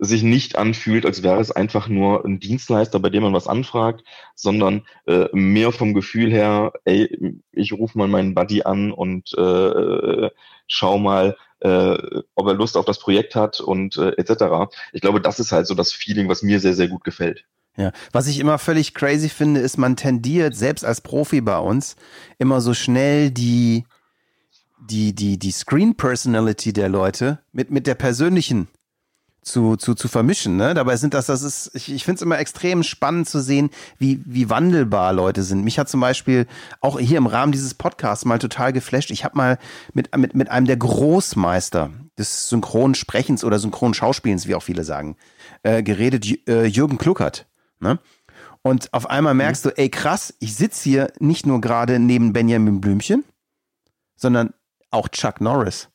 sich 0.01 0.23
nicht 0.23 0.57
anfühlt, 0.57 1.05
als 1.05 1.23
wäre 1.23 1.41
es 1.41 1.51
einfach 1.51 1.89
nur 1.89 2.23
ein 2.23 2.39
Dienstleister, 2.39 2.99
bei 2.99 3.09
dem 3.09 3.23
man 3.23 3.33
was 3.33 3.47
anfragt, 3.47 4.03
sondern 4.33 4.85
äh, 5.05 5.27
mehr 5.33 5.73
vom 5.73 5.93
Gefühl 5.93 6.31
her, 6.31 6.71
ey, 6.85 7.35
ich 7.51 7.73
rufe 7.73 7.97
mal 7.97 8.07
meinen 8.07 8.33
Buddy 8.33 8.63
an 8.63 8.93
und 8.93 9.33
äh, 9.37 10.29
schau 10.67 10.99
mal, 10.99 11.35
äh, 11.61 12.21
ob 12.35 12.47
er 12.47 12.53
Lust 12.53 12.77
auf 12.77 12.85
das 12.85 12.99
Projekt 12.99 13.35
hat 13.35 13.59
und 13.59 13.97
äh, 13.97 14.11
etc. 14.17 14.71
Ich 14.93 15.01
glaube, 15.01 15.21
das 15.21 15.39
ist 15.39 15.51
halt 15.51 15.67
so 15.67 15.75
das 15.75 15.91
Feeling, 15.91 16.29
was 16.29 16.41
mir 16.41 16.59
sehr, 16.59 16.73
sehr 16.73 16.87
gut 16.87 17.03
gefällt. 17.03 17.45
Ja, 17.77 17.91
was 18.11 18.27
ich 18.27 18.39
immer 18.39 18.57
völlig 18.57 18.93
crazy 18.93 19.29
finde, 19.29 19.61
ist, 19.61 19.77
man 19.77 19.95
tendiert, 19.95 20.55
selbst 20.55 20.83
als 20.83 21.01
Profi 21.01 21.41
bei 21.41 21.57
uns, 21.57 21.95
immer 22.37 22.59
so 22.61 22.73
schnell 22.73 23.31
die, 23.31 23.85
die, 24.89 25.13
die, 25.13 25.37
die 25.37 25.51
Screen 25.51 25.95
Personality 25.95 26.73
der 26.73 26.89
Leute 26.89 27.39
mit, 27.51 27.71
mit 27.71 27.87
der 27.87 27.95
persönlichen 27.95 28.67
zu, 29.41 29.77
zu, 29.77 29.95
zu 29.95 30.07
vermischen. 30.07 30.57
Ne? 30.57 30.73
Dabei 30.73 30.97
sind 30.97 31.13
das, 31.13 31.27
das 31.27 31.41
ist, 31.41 31.71
ich, 31.73 31.91
ich 31.91 32.03
finde 32.03 32.17
es 32.17 32.21
immer 32.21 32.39
extrem 32.39 32.83
spannend 32.83 33.29
zu 33.29 33.39
sehen, 33.39 33.69
wie, 33.97 34.21
wie 34.25 34.49
wandelbar 34.49 35.13
Leute 35.13 35.43
sind. 35.43 35.63
Mich 35.63 35.79
hat 35.79 35.89
zum 35.89 36.01
Beispiel 36.01 36.47
auch 36.81 36.99
hier 36.99 37.17
im 37.17 37.27
Rahmen 37.27 37.51
dieses 37.51 37.73
Podcasts 37.73 38.25
mal 38.25 38.39
total 38.39 38.73
geflasht. 38.73 39.11
Ich 39.11 39.23
habe 39.23 39.37
mal 39.37 39.57
mit, 39.93 40.15
mit, 40.17 40.35
mit 40.35 40.49
einem 40.49 40.65
der 40.65 40.77
Großmeister 40.77 41.91
des 42.17 42.49
Synchronsprechens 42.49 43.43
oder 43.43 43.59
Synchronschauspielens, 43.59 44.47
wie 44.47 44.55
auch 44.55 44.63
viele 44.63 44.83
sagen, 44.83 45.15
äh, 45.63 45.83
geredet, 45.83 46.25
äh, 46.47 46.65
Jürgen 46.65 46.97
Kluckert. 46.97 47.47
Ne? 47.79 47.99
Und 48.61 48.93
auf 48.93 49.09
einmal 49.09 49.33
merkst 49.33 49.65
mhm. 49.65 49.69
du, 49.69 49.77
ey 49.77 49.89
krass, 49.89 50.33
ich 50.39 50.55
sitze 50.55 50.83
hier 50.83 51.13
nicht 51.19 51.45
nur 51.45 51.61
gerade 51.61 51.99
neben 51.99 52.33
Benjamin 52.33 52.81
Blümchen, 52.81 53.23
sondern 54.15 54.53
auch 54.91 55.07
Chuck 55.07 55.39
Norris. 55.39 55.87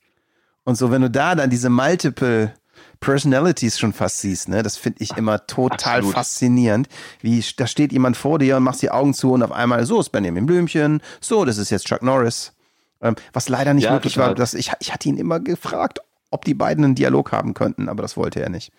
Und 0.64 0.76
so, 0.76 0.90
wenn 0.90 1.02
du 1.02 1.10
da 1.10 1.34
dann 1.34 1.50
diese 1.50 1.68
Multiple 1.68 2.54
Personalities 3.00 3.78
schon 3.78 3.92
fast 3.92 4.20
siehst, 4.20 4.48
ne? 4.48 4.62
Das 4.62 4.76
finde 4.76 5.02
ich 5.02 5.16
immer 5.16 5.46
total 5.46 5.98
Absolut. 5.98 6.14
faszinierend. 6.14 6.88
Wie 7.20 7.44
da 7.56 7.66
steht 7.66 7.92
jemand 7.92 8.16
vor 8.16 8.38
dir 8.38 8.56
und 8.56 8.62
machst 8.62 8.82
die 8.82 8.90
Augen 8.90 9.14
zu 9.14 9.32
und 9.32 9.42
auf 9.42 9.52
einmal, 9.52 9.84
so 9.86 10.00
ist 10.00 10.10
Benjamin 10.10 10.46
Blümchen, 10.46 11.00
so, 11.20 11.44
das 11.44 11.58
ist 11.58 11.70
jetzt 11.70 11.86
Chuck 11.86 12.02
Norris. 12.02 12.52
Ähm, 13.00 13.16
was 13.32 13.48
leider 13.48 13.74
nicht 13.74 13.84
ja, 13.84 13.92
möglich 13.92 14.14
total. 14.14 14.28
war, 14.28 14.34
dass 14.34 14.54
ich, 14.54 14.72
ich 14.80 14.92
hatte 14.92 15.08
ihn 15.08 15.18
immer 15.18 15.40
gefragt, 15.40 16.00
ob 16.30 16.44
die 16.44 16.54
beiden 16.54 16.84
einen 16.84 16.94
Dialog 16.94 17.32
haben 17.32 17.54
könnten, 17.54 17.88
aber 17.88 18.02
das 18.02 18.16
wollte 18.16 18.40
er 18.40 18.48
nicht. 18.48 18.72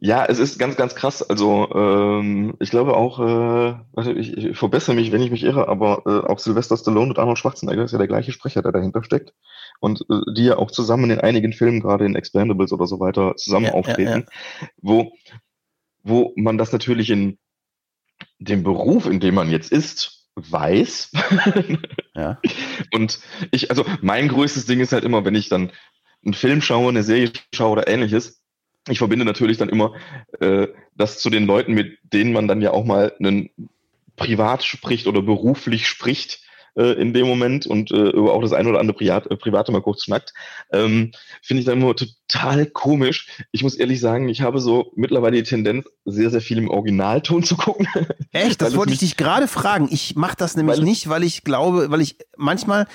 Ja, 0.00 0.24
es 0.24 0.38
ist 0.38 0.58
ganz, 0.58 0.76
ganz 0.76 0.94
krass. 0.94 1.28
Also 1.28 1.68
ähm, 1.74 2.54
ich 2.60 2.70
glaube 2.70 2.96
auch, 2.96 3.18
äh, 3.18 3.74
warte, 3.92 4.12
ich, 4.12 4.36
ich 4.36 4.56
verbessere 4.56 4.94
mich, 4.94 5.10
wenn 5.10 5.22
ich 5.22 5.32
mich 5.32 5.42
irre, 5.42 5.66
aber 5.68 6.02
äh, 6.06 6.26
auch 6.26 6.38
Sylvester 6.38 6.76
Stallone 6.76 7.10
und 7.10 7.18
Arnold 7.18 7.38
Schwarzenegger 7.38 7.82
ist 7.82 7.92
ja 7.92 7.98
der 7.98 8.06
gleiche 8.06 8.30
Sprecher, 8.30 8.62
der 8.62 8.70
dahinter 8.70 9.02
steckt. 9.02 9.34
Und 9.80 10.04
äh, 10.10 10.20
die 10.34 10.44
ja 10.44 10.56
auch 10.56 10.70
zusammen 10.70 11.10
in 11.10 11.20
einigen 11.20 11.52
Filmen, 11.52 11.80
gerade 11.80 12.04
in 12.04 12.16
Expendables 12.16 12.72
oder 12.72 12.86
so 12.86 12.98
weiter, 13.00 13.36
zusammen 13.36 13.66
ja, 13.66 13.72
auftreten, 13.72 14.26
ja, 14.26 14.62
ja. 14.62 14.68
wo 14.78 15.12
wo 16.02 16.32
man 16.36 16.58
das 16.58 16.72
natürlich 16.72 17.10
in 17.10 17.38
dem 18.38 18.62
Beruf, 18.62 19.06
in 19.06 19.20
dem 19.20 19.34
man 19.34 19.50
jetzt 19.50 19.70
ist, 19.70 20.26
weiß. 20.34 21.12
ja. 22.14 22.40
Und 22.92 23.20
ich, 23.50 23.70
also 23.70 23.84
mein 24.00 24.28
größtes 24.28 24.66
Ding 24.66 24.80
ist 24.80 24.92
halt 24.92 25.04
immer, 25.04 25.24
wenn 25.24 25.34
ich 25.34 25.48
dann 25.48 25.70
einen 26.24 26.34
Film 26.34 26.62
schaue, 26.62 26.88
eine 26.88 27.02
Serie 27.02 27.30
schaue 27.54 27.72
oder 27.72 27.88
ähnliches, 27.88 28.42
ich 28.88 28.98
verbinde 28.98 29.24
natürlich 29.24 29.58
dann 29.58 29.68
immer 29.68 29.94
äh, 30.40 30.68
das 30.94 31.18
zu 31.18 31.30
den 31.30 31.46
Leuten, 31.46 31.74
mit 31.74 31.98
denen 32.02 32.32
man 32.32 32.48
dann 32.48 32.62
ja 32.62 32.70
auch 32.70 32.84
mal 32.84 33.12
einen 33.18 33.50
privat 34.16 34.64
spricht 34.64 35.06
oder 35.06 35.20
beruflich 35.20 35.86
spricht 35.86 36.40
äh, 36.78 36.92
in 36.92 37.12
dem 37.12 37.26
Moment 37.26 37.66
und 37.66 37.90
äh, 37.90 38.10
über 38.10 38.32
auch 38.32 38.40
das 38.40 38.52
eine 38.52 38.68
oder 38.68 38.80
andere 38.80 38.96
Privat, 38.96 39.26
äh, 39.26 39.36
Private 39.36 39.72
mal 39.72 39.82
kurz 39.82 40.04
schnackt, 40.04 40.32
ähm, 40.72 41.12
finde 41.42 41.60
ich 41.60 41.66
dann 41.66 41.80
immer 41.80 41.94
total 41.94 42.66
komisch. 42.66 43.44
Ich 43.52 43.62
muss 43.62 43.74
ehrlich 43.74 44.00
sagen, 44.00 44.28
ich 44.28 44.42
habe 44.42 44.60
so 44.60 44.92
mittlerweile 44.94 45.36
die 45.36 45.42
Tendenz, 45.42 45.86
sehr, 46.04 46.30
sehr 46.30 46.40
viel 46.40 46.58
im 46.58 46.70
Originalton 46.70 47.42
zu 47.42 47.56
gucken. 47.56 47.86
Echt? 48.32 48.62
Das 48.62 48.76
wollte 48.76 48.92
ich 48.92 49.00
dich 49.00 49.16
gerade 49.16 49.48
fragen. 49.48 49.88
Ich 49.90 50.16
mache 50.16 50.36
das 50.36 50.56
nämlich 50.56 50.78
weil 50.78 50.84
nicht, 50.84 51.08
weil 51.08 51.24
ich 51.24 51.42
glaube, 51.42 51.90
weil 51.90 52.00
ich 52.00 52.16
manchmal 52.36 52.86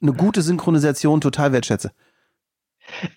eine 0.00 0.12
gute 0.12 0.42
Synchronisation 0.42 1.20
total 1.20 1.52
wertschätze. 1.52 1.90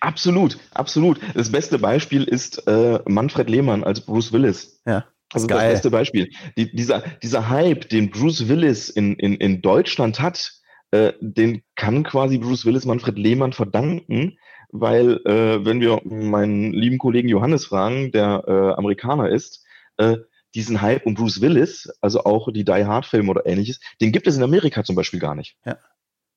Absolut, 0.00 0.58
absolut. 0.72 1.20
Das 1.34 1.52
beste 1.52 1.78
Beispiel 1.78 2.24
ist 2.24 2.66
äh, 2.66 3.00
Manfred 3.06 3.50
Lehmann 3.50 3.84
als 3.84 4.00
Bruce 4.00 4.32
Willis. 4.32 4.80
Ja. 4.86 5.04
Das 5.30 5.42
ist 5.42 5.50
das 5.50 5.58
beste 5.58 5.90
Beispiel. 5.90 6.30
Die, 6.56 6.74
dieser, 6.74 7.02
dieser 7.22 7.48
Hype, 7.48 7.88
den 7.88 8.10
Bruce 8.10 8.48
Willis 8.48 8.88
in, 8.88 9.14
in, 9.16 9.34
in 9.34 9.60
Deutschland 9.60 10.20
hat, 10.20 10.52
äh, 10.90 11.12
den 11.20 11.62
kann 11.76 12.02
quasi 12.02 12.38
Bruce 12.38 12.64
Willis 12.64 12.86
Manfred 12.86 13.18
Lehmann 13.18 13.52
verdanken, 13.52 14.38
weil 14.70 15.20
äh, 15.26 15.64
wenn 15.64 15.80
wir 15.80 16.00
meinen 16.04 16.72
lieben 16.72 16.98
Kollegen 16.98 17.28
Johannes 17.28 17.66
fragen, 17.66 18.10
der 18.12 18.44
äh, 18.46 18.78
Amerikaner 18.78 19.28
ist, 19.28 19.64
äh, 19.98 20.16
diesen 20.54 20.80
Hype 20.80 21.04
um 21.04 21.14
Bruce 21.14 21.42
Willis, 21.42 21.90
also 22.00 22.24
auch 22.24 22.50
die 22.50 22.64
Die 22.64 22.84
Hard 22.84 23.04
Filme 23.04 23.30
oder 23.30 23.44
ähnliches, 23.44 23.80
den 24.00 24.12
gibt 24.12 24.26
es 24.26 24.36
in 24.36 24.42
Amerika 24.42 24.82
zum 24.82 24.96
Beispiel 24.96 25.20
gar 25.20 25.34
nicht. 25.34 25.56
Ja. 25.66 25.76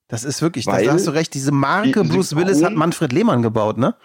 Das 0.08 0.26
ist 0.26 0.42
wirklich, 0.42 0.68
Weil 0.68 0.86
da 0.86 0.92
hast 0.92 1.08
du 1.08 1.12
recht, 1.12 1.34
diese 1.34 1.54
Marke 1.54 2.04
Bruce 2.04 2.36
Willis 2.36 2.62
hat 2.62 2.74
Manfred 2.74 3.14
Lehmann 3.14 3.42
gebaut, 3.42 3.78
ne? 3.78 3.96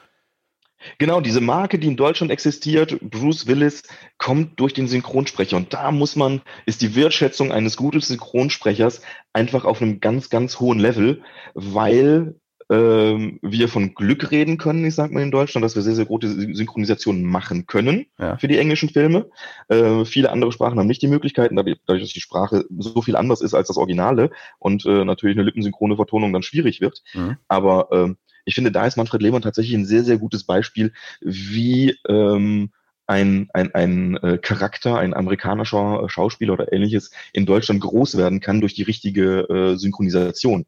Genau, 0.98 1.20
diese 1.20 1.40
Marke, 1.40 1.78
die 1.78 1.88
in 1.88 1.96
Deutschland 1.96 2.30
existiert, 2.30 2.98
Bruce 3.00 3.46
Willis, 3.46 3.82
kommt 4.18 4.58
durch 4.60 4.74
den 4.74 4.88
Synchronsprecher. 4.88 5.56
Und 5.56 5.72
da 5.72 5.90
muss 5.90 6.16
man, 6.16 6.42
ist 6.66 6.82
die 6.82 6.94
Wertschätzung 6.94 7.52
eines 7.52 7.76
guten 7.76 8.00
Synchronsprechers 8.00 9.02
einfach 9.32 9.64
auf 9.64 9.82
einem 9.82 10.00
ganz, 10.00 10.30
ganz 10.30 10.60
hohen 10.60 10.78
Level, 10.78 11.22
weil 11.54 12.36
ähm, 12.68 13.38
wir 13.42 13.68
von 13.68 13.94
Glück 13.94 14.30
reden 14.30 14.58
können, 14.58 14.84
ich 14.84 14.94
sag 14.94 15.12
mal 15.12 15.22
in 15.22 15.30
Deutschland, 15.30 15.64
dass 15.64 15.76
wir 15.76 15.82
sehr, 15.82 15.94
sehr 15.94 16.04
gute 16.04 16.28
Synchronisationen 16.28 17.22
machen 17.22 17.66
können 17.66 18.06
ja. 18.18 18.36
für 18.38 18.48
die 18.48 18.58
englischen 18.58 18.88
Filme. 18.88 19.30
Äh, 19.68 20.04
viele 20.04 20.32
andere 20.32 20.50
Sprachen 20.52 20.78
haben 20.78 20.88
nicht 20.88 21.02
die 21.02 21.08
Möglichkeiten, 21.08 21.54
dadurch, 21.54 21.78
dass 21.86 22.12
die 22.12 22.20
Sprache 22.20 22.64
so 22.76 23.02
viel 23.02 23.16
anders 23.16 23.40
ist 23.40 23.54
als 23.54 23.68
das 23.68 23.76
Originale 23.76 24.30
und 24.58 24.84
äh, 24.84 25.04
natürlich 25.04 25.36
eine 25.36 25.44
lippensynchrone 25.44 25.96
Vertonung 25.96 26.32
dann 26.32 26.42
schwierig 26.42 26.80
wird. 26.80 27.02
Mhm. 27.14 27.36
Aber 27.46 27.92
äh, 27.92 28.14
ich 28.46 28.54
finde, 28.54 28.72
da 28.72 28.86
ist 28.86 28.96
Manfred 28.96 29.20
Lehmann 29.20 29.42
tatsächlich 29.42 29.74
ein 29.74 29.84
sehr, 29.84 30.04
sehr 30.04 30.16
gutes 30.16 30.44
Beispiel, 30.44 30.92
wie 31.20 31.98
ähm, 32.08 32.70
ein, 33.06 33.48
ein, 33.52 33.74
ein 33.74 34.16
äh, 34.18 34.38
Charakter, 34.38 34.98
ein 34.98 35.14
amerikanischer 35.14 36.08
Schauspieler 36.08 36.54
oder 36.54 36.72
ähnliches 36.72 37.10
in 37.32 37.44
Deutschland 37.44 37.80
groß 37.80 38.16
werden 38.16 38.40
kann 38.40 38.60
durch 38.60 38.74
die 38.74 38.82
richtige 38.84 39.40
äh, 39.48 39.76
Synchronisation. 39.76 40.64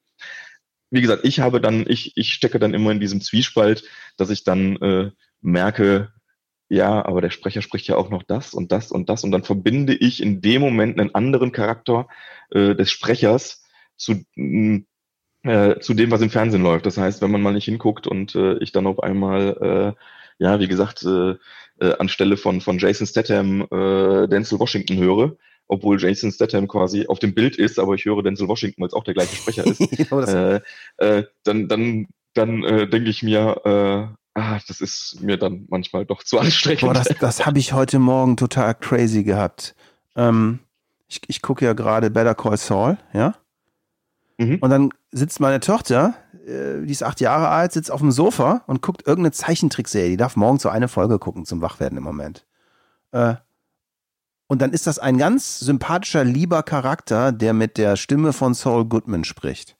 Wie 0.90 1.00
gesagt, 1.00 1.24
ich 1.24 1.40
habe 1.40 1.60
dann, 1.60 1.84
ich, 1.88 2.16
ich 2.16 2.32
stecke 2.32 2.58
dann 2.58 2.74
immer 2.74 2.90
in 2.90 3.00
diesem 3.00 3.20
Zwiespalt, 3.20 3.84
dass 4.16 4.30
ich 4.30 4.44
dann 4.44 4.76
äh, 4.76 5.10
merke, 5.40 6.12
ja, 6.68 7.04
aber 7.04 7.20
der 7.20 7.30
Sprecher 7.30 7.62
spricht 7.62 7.86
ja 7.86 7.96
auch 7.96 8.10
noch 8.10 8.22
das 8.22 8.54
und 8.54 8.72
das 8.72 8.90
und 8.90 9.08
das 9.08 9.24
und 9.24 9.30
dann 9.30 9.44
verbinde 9.44 9.94
ich 9.94 10.22
in 10.22 10.40
dem 10.40 10.62
Moment 10.62 10.98
einen 10.98 11.14
anderen 11.14 11.52
Charakter 11.52 12.08
äh, 12.50 12.74
des 12.74 12.90
Sprechers 12.90 13.64
zu, 13.96 14.24
mm, 14.36 14.86
äh, 15.48 15.80
zu 15.80 15.94
dem, 15.94 16.10
was 16.10 16.20
im 16.20 16.30
Fernsehen 16.30 16.62
läuft. 16.62 16.86
Das 16.86 16.98
heißt, 16.98 17.22
wenn 17.22 17.30
man 17.30 17.42
mal 17.42 17.52
nicht 17.52 17.64
hinguckt 17.64 18.06
und 18.06 18.34
äh, 18.34 18.58
ich 18.58 18.72
dann 18.72 18.86
auf 18.86 19.02
einmal, 19.02 19.94
äh, 20.38 20.42
ja, 20.42 20.60
wie 20.60 20.68
gesagt, 20.68 21.02
äh, 21.04 21.34
äh, 21.80 21.96
anstelle 21.98 22.36
von, 22.36 22.60
von 22.60 22.78
Jason 22.78 23.06
Statham 23.06 23.62
äh, 23.62 24.28
Denzel 24.28 24.58
Washington 24.58 24.98
höre, 24.98 25.36
obwohl 25.66 26.00
Jason 26.00 26.32
Statham 26.32 26.68
quasi 26.68 27.06
auf 27.06 27.18
dem 27.18 27.34
Bild 27.34 27.56
ist, 27.56 27.78
aber 27.78 27.94
ich 27.94 28.04
höre 28.04 28.22
Denzel 28.22 28.48
Washington, 28.48 28.82
weil 28.82 28.88
es 28.88 28.94
auch 28.94 29.04
der 29.04 29.14
gleiche 29.14 29.36
Sprecher 29.36 29.64
ist, 29.66 29.80
äh, 30.12 30.60
äh, 30.98 31.24
dann, 31.44 31.68
dann, 31.68 32.08
dann 32.34 32.64
äh, 32.64 32.88
denke 32.88 33.10
ich 33.10 33.22
mir, 33.22 33.60
äh, 33.64 34.38
ah, 34.38 34.60
das 34.66 34.80
ist 34.80 35.20
mir 35.20 35.36
dann 35.36 35.66
manchmal 35.68 36.04
doch 36.04 36.22
zu 36.22 36.38
anstrengend. 36.38 36.82
Boah, 36.82 36.94
das, 36.94 37.08
das 37.20 37.46
habe 37.46 37.58
ich 37.58 37.72
heute 37.72 37.98
Morgen 37.98 38.36
total 38.36 38.74
crazy 38.74 39.24
gehabt. 39.24 39.74
Ähm, 40.16 40.60
ich, 41.08 41.20
ich 41.26 41.42
gucke 41.42 41.64
ja 41.64 41.72
gerade 41.72 42.10
Better 42.10 42.34
Call 42.34 42.56
Saul, 42.56 42.98
ja. 43.12 43.34
Mhm. 44.38 44.58
Und 44.60 44.70
dann 44.70 44.90
sitzt 45.10 45.40
meine 45.40 45.60
Tochter, 45.60 46.14
äh, 46.46 46.84
die 46.84 46.92
ist 46.92 47.02
acht 47.02 47.20
Jahre 47.20 47.48
alt, 47.48 47.72
sitzt 47.72 47.90
auf 47.90 48.00
dem 48.00 48.12
Sofa 48.12 48.62
und 48.66 48.82
guckt 48.82 49.06
irgendeine 49.06 49.32
Zeichentrickserie. 49.32 50.10
Die 50.10 50.16
darf 50.16 50.36
morgen 50.36 50.58
so 50.58 50.68
eine 50.68 50.88
Folge 50.88 51.18
gucken 51.18 51.44
zum 51.44 51.60
Wachwerden 51.60 51.98
im 51.98 52.04
Moment. 52.04 52.46
Äh, 53.10 53.34
und 54.46 54.62
dann 54.62 54.72
ist 54.72 54.86
das 54.86 54.98
ein 54.98 55.18
ganz 55.18 55.58
sympathischer, 55.58 56.24
lieber 56.24 56.62
Charakter, 56.62 57.32
der 57.32 57.52
mit 57.52 57.76
der 57.76 57.96
Stimme 57.96 58.32
von 58.32 58.54
Saul 58.54 58.86
Goodman 58.86 59.24
spricht. 59.24 59.76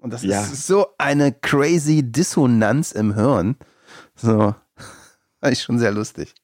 Und 0.00 0.12
das 0.12 0.22
ja. 0.22 0.42
ist 0.42 0.66
so 0.66 0.88
eine 0.98 1.32
crazy 1.32 2.02
Dissonanz 2.02 2.92
im 2.92 3.14
Hirn. 3.14 3.56
So, 4.16 4.54
das 5.40 5.52
ist 5.52 5.62
schon 5.62 5.78
sehr 5.78 5.92
lustig. 5.92 6.34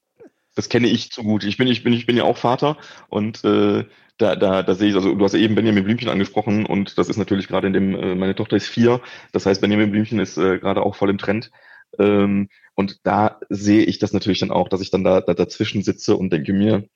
Das 0.55 0.69
kenne 0.69 0.89
ich 0.89 1.11
zu 1.11 1.23
gut. 1.23 1.45
Ich 1.45 1.57
bin, 1.57 1.67
ich 1.69 1.83
bin, 1.83 1.93
ich 1.93 2.07
bin 2.07 2.17
ja 2.17 2.25
auch 2.25 2.37
Vater 2.37 2.77
und 3.09 3.45
äh, 3.45 3.85
da, 4.19 4.37
da, 4.37 4.63
da 4.63 4.75
sehe 4.75 4.91
ich, 4.91 4.95
also 4.95 5.15
du 5.15 5.25
hast 5.25 5.35
eben 5.35 5.57
Benjamin 5.57 5.85
Blümchen 5.85 6.09
angesprochen 6.09 6.67
und 6.67 6.99
das 6.99 7.09
ist 7.09 7.17
natürlich 7.17 7.49
gerade 7.49 7.67
in 7.67 7.73
dem, 7.73 7.95
äh, 7.97 8.15
meine 8.15 8.35
Tochter 8.35 8.57
ist 8.57 8.69
vier, 8.69 9.01
das 9.33 9.47
heißt 9.47 9.61
Benjamin 9.61 9.91
Blümchen 9.91 10.21
ist 10.21 10.37
äh, 10.37 10.59
gerade 10.59 10.83
auch 10.83 10.95
voll 10.95 11.11
im 11.11 11.19
Trend. 11.19 11.51
Ähm, 11.99 12.49
und 12.75 13.01
da 13.05 13.41
sehe 13.49 13.85
ich 13.85 13.99
das 13.99 14.13
natürlich 14.13 14.41
dann 14.41 14.51
auch, 14.51 14.69
dass 14.69 14.81
ich 14.81 14.91
dann 14.91 15.05
da, 15.05 15.21
da 15.21 15.35
dazwischen 15.35 15.83
sitze 15.83 16.17
und 16.17 16.33
denke 16.33 16.53
mir, 16.53 16.89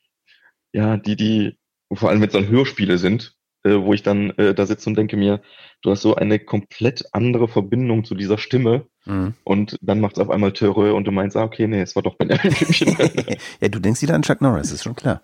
ja, 0.72 0.96
die, 0.96 1.16
die, 1.16 1.58
vor 1.92 2.10
allem 2.10 2.20
wenn 2.20 2.28
es 2.28 2.34
dann 2.34 2.48
Hörspiele 2.48 2.98
sind, 2.98 3.34
äh, 3.64 3.74
wo 3.74 3.94
ich 3.94 4.02
dann 4.02 4.30
äh, 4.38 4.54
da 4.54 4.66
sitze 4.66 4.88
und 4.88 4.96
denke 4.96 5.16
mir, 5.16 5.42
du 5.82 5.90
hast 5.90 6.02
so 6.02 6.14
eine 6.14 6.38
komplett 6.38 7.06
andere 7.12 7.48
Verbindung 7.48 8.04
zu 8.04 8.14
dieser 8.14 8.38
Stimme 8.38 8.86
mhm. 9.08 9.34
und 9.44 9.76
dann 9.82 10.00
macht 10.00 10.16
es 10.16 10.22
auf 10.22 10.30
einmal 10.30 10.52
Törö 10.52 10.92
und 10.92 11.04
du 11.04 11.10
meinst, 11.10 11.36
ah, 11.36 11.44
okay, 11.44 11.66
nee, 11.66 11.80
es 11.80 11.96
war 11.96 12.02
doch 12.02 12.14
Benjamin 12.14 12.52
Blümchen. 12.58 12.96
ja, 13.60 13.68
du 13.68 13.80
denkst 13.80 14.02
wieder 14.02 14.14
an 14.14 14.22
Chuck 14.22 14.40
Norris, 14.40 14.70
ist 14.70 14.84
schon 14.84 14.96
klar. 14.96 15.22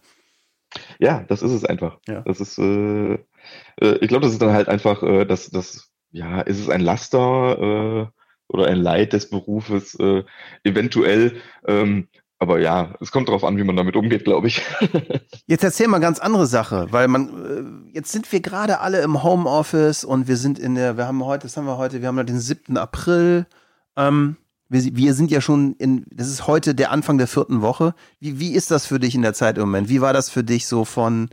Ja, 0.98 1.24
das 1.28 1.42
ist 1.42 1.52
es 1.52 1.64
einfach. 1.64 1.98
Ja. 2.08 2.22
Das 2.22 2.40
ist, 2.40 2.58
äh, 2.58 3.14
äh, 3.14 3.98
ich 4.00 4.08
glaube, 4.08 4.24
das 4.24 4.32
ist 4.32 4.42
dann 4.42 4.52
halt 4.52 4.68
einfach, 4.68 5.02
äh, 5.04 5.24
das, 5.24 5.50
das, 5.50 5.90
ja, 6.10 6.40
ist 6.40 6.58
es 6.58 6.68
ein 6.68 6.80
Laster, 6.80 8.08
äh, 8.10 8.20
oder 8.48 8.66
ein 8.66 8.76
Leid 8.76 9.12
des 9.12 9.30
Berufes 9.30 9.94
äh, 9.98 10.24
eventuell. 10.62 11.40
Ähm, 11.66 12.08
aber 12.38 12.60
ja, 12.60 12.94
es 13.00 13.10
kommt 13.10 13.28
darauf 13.28 13.44
an, 13.44 13.56
wie 13.56 13.64
man 13.64 13.76
damit 13.76 13.96
umgeht, 13.96 14.24
glaube 14.24 14.48
ich. 14.48 14.62
jetzt 15.46 15.64
erzähl 15.64 15.88
mal 15.88 16.00
ganz 16.00 16.18
andere 16.18 16.46
Sache, 16.46 16.88
weil 16.90 17.08
man, 17.08 17.88
äh, 17.90 17.96
jetzt 17.96 18.12
sind 18.12 18.30
wir 18.32 18.40
gerade 18.40 18.80
alle 18.80 19.00
im 19.02 19.22
Homeoffice 19.22 20.04
und 20.04 20.28
wir 20.28 20.36
sind 20.36 20.58
in 20.58 20.74
der, 20.74 20.96
wir 20.96 21.06
haben 21.06 21.24
heute, 21.24 21.46
das 21.46 21.56
haben 21.56 21.66
wir 21.66 21.78
heute, 21.78 22.00
wir 22.00 22.08
haben 22.08 22.26
den 22.26 22.40
7. 22.40 22.76
April. 22.76 23.46
Ähm, 23.96 24.36
Wir, 24.68 24.96
wir 24.96 25.14
sind 25.14 25.30
ja 25.30 25.40
schon 25.40 25.74
in, 25.76 26.04
das 26.10 26.28
ist 26.28 26.46
heute 26.46 26.74
der 26.74 26.90
Anfang 26.90 27.18
der 27.18 27.28
vierten 27.28 27.60
Woche. 27.62 27.94
Wie, 28.20 28.40
wie 28.40 28.52
ist 28.54 28.70
das 28.70 28.86
für 28.86 28.98
dich 28.98 29.14
in 29.14 29.22
der 29.22 29.34
Zeit 29.34 29.56
im 29.58 29.64
Moment? 29.64 29.88
Wie 29.88 30.00
war 30.00 30.12
das 30.12 30.30
für 30.30 30.44
dich 30.44 30.66
so 30.66 30.84
von 30.84 31.30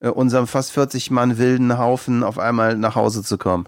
äh, 0.00 0.08
unserem 0.08 0.46
fast 0.46 0.72
40 0.72 1.10
Mann 1.10 1.38
wilden 1.38 1.78
Haufen 1.78 2.22
auf 2.24 2.38
einmal 2.38 2.76
nach 2.76 2.94
Hause 2.96 3.22
zu 3.22 3.38
kommen? 3.38 3.66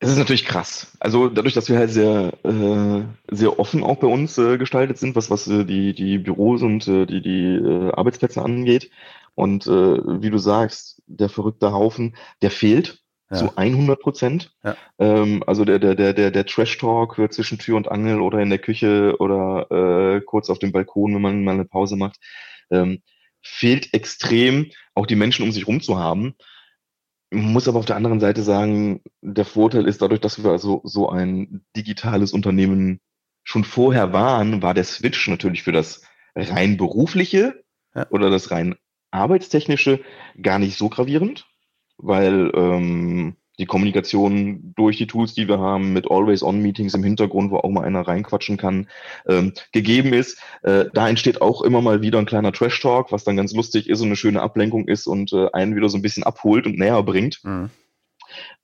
Es 0.00 0.10
ist 0.10 0.18
natürlich 0.18 0.44
krass. 0.44 0.96
Also 1.00 1.28
dadurch, 1.30 1.54
dass 1.54 1.68
wir 1.70 1.78
halt 1.78 1.90
sehr, 1.90 2.32
äh, 2.44 3.04
sehr 3.34 3.58
offen 3.58 3.82
auch 3.82 3.96
bei 3.96 4.06
uns 4.06 4.36
äh, 4.36 4.58
gestaltet 4.58 4.98
sind, 4.98 5.16
was, 5.16 5.30
was 5.30 5.46
äh, 5.48 5.64
die, 5.64 5.94
die 5.94 6.18
Büros 6.18 6.62
und 6.62 6.86
äh, 6.88 7.06
die, 7.06 7.22
die 7.22 7.54
äh, 7.54 7.92
Arbeitsplätze 7.92 8.42
angeht. 8.42 8.90
Und 9.34 9.66
äh, 9.66 9.70
wie 10.22 10.30
du 10.30 10.38
sagst, 10.38 11.02
der 11.06 11.28
verrückte 11.30 11.72
Haufen, 11.72 12.16
der 12.42 12.50
fehlt 12.50 13.03
ja. 13.30 13.36
zu 13.36 13.56
100 13.56 14.00
Prozent. 14.00 14.52
Ja. 14.62 14.76
Ähm, 14.98 15.42
also 15.46 15.64
der, 15.64 15.78
der, 15.78 15.94
der, 15.94 16.12
der, 16.12 16.30
der 16.30 16.46
Trash-Talk 16.46 17.18
wird 17.18 17.32
zwischen 17.32 17.58
Tür 17.58 17.76
und 17.76 17.90
Angel 17.90 18.20
oder 18.20 18.40
in 18.40 18.50
der 18.50 18.58
Küche 18.58 19.16
oder 19.18 19.70
äh, 19.70 20.20
kurz 20.20 20.50
auf 20.50 20.58
dem 20.58 20.72
Balkon, 20.72 21.14
wenn 21.14 21.22
man 21.22 21.44
mal 21.44 21.54
eine 21.54 21.64
Pause 21.64 21.96
macht, 21.96 22.18
ähm, 22.70 23.02
fehlt 23.42 23.92
extrem, 23.92 24.70
auch 24.94 25.06
die 25.06 25.16
Menschen 25.16 25.44
um 25.44 25.52
sich 25.52 25.66
rum 25.66 25.80
zu 25.80 25.98
haben. 25.98 26.34
Man 27.30 27.52
muss 27.52 27.68
aber 27.68 27.78
auf 27.78 27.86
der 27.86 27.96
anderen 27.96 28.20
Seite 28.20 28.42
sagen, 28.42 29.02
der 29.20 29.44
Vorteil 29.44 29.86
ist 29.86 30.00
dadurch, 30.02 30.20
dass 30.20 30.42
wir 30.42 30.50
also 30.50 30.80
so 30.84 31.08
ein 31.08 31.64
digitales 31.76 32.32
Unternehmen 32.32 33.00
schon 33.42 33.64
vorher 33.64 34.12
waren, 34.12 34.62
war 34.62 34.72
der 34.72 34.84
Switch 34.84 35.28
natürlich 35.28 35.62
für 35.62 35.72
das 35.72 36.02
rein 36.34 36.76
berufliche 36.76 37.62
ja. 37.94 38.06
oder 38.10 38.30
das 38.30 38.50
rein 38.50 38.76
arbeitstechnische 39.10 40.00
gar 40.40 40.58
nicht 40.58 40.76
so 40.76 40.88
gravierend, 40.88 41.46
weil 41.98 42.50
ähm, 42.54 43.36
die 43.58 43.66
Kommunikation 43.66 44.72
durch 44.76 44.96
die 44.98 45.06
Tools, 45.06 45.34
die 45.34 45.48
wir 45.48 45.58
haben, 45.58 45.92
mit 45.92 46.10
Always-On-Meetings 46.10 46.94
im 46.94 47.04
Hintergrund, 47.04 47.50
wo 47.50 47.58
auch 47.58 47.70
mal 47.70 47.84
einer 47.84 48.06
reinquatschen 48.06 48.56
kann, 48.56 48.88
ähm, 49.28 49.52
gegeben 49.72 50.12
ist. 50.12 50.40
Äh, 50.62 50.86
da 50.92 51.08
entsteht 51.08 51.40
auch 51.40 51.62
immer 51.62 51.80
mal 51.80 52.02
wieder 52.02 52.18
ein 52.18 52.26
kleiner 52.26 52.52
Trash-Talk, 52.52 53.12
was 53.12 53.24
dann 53.24 53.36
ganz 53.36 53.54
lustig 53.54 53.88
ist 53.88 54.00
und 54.00 54.06
eine 54.06 54.16
schöne 54.16 54.42
Ablenkung 54.42 54.88
ist 54.88 55.06
und 55.06 55.32
äh, 55.32 55.50
einen 55.52 55.76
wieder 55.76 55.88
so 55.88 55.96
ein 55.96 56.02
bisschen 56.02 56.24
abholt 56.24 56.66
und 56.66 56.78
näher 56.78 57.02
bringt. 57.02 57.40
Mhm. 57.44 57.70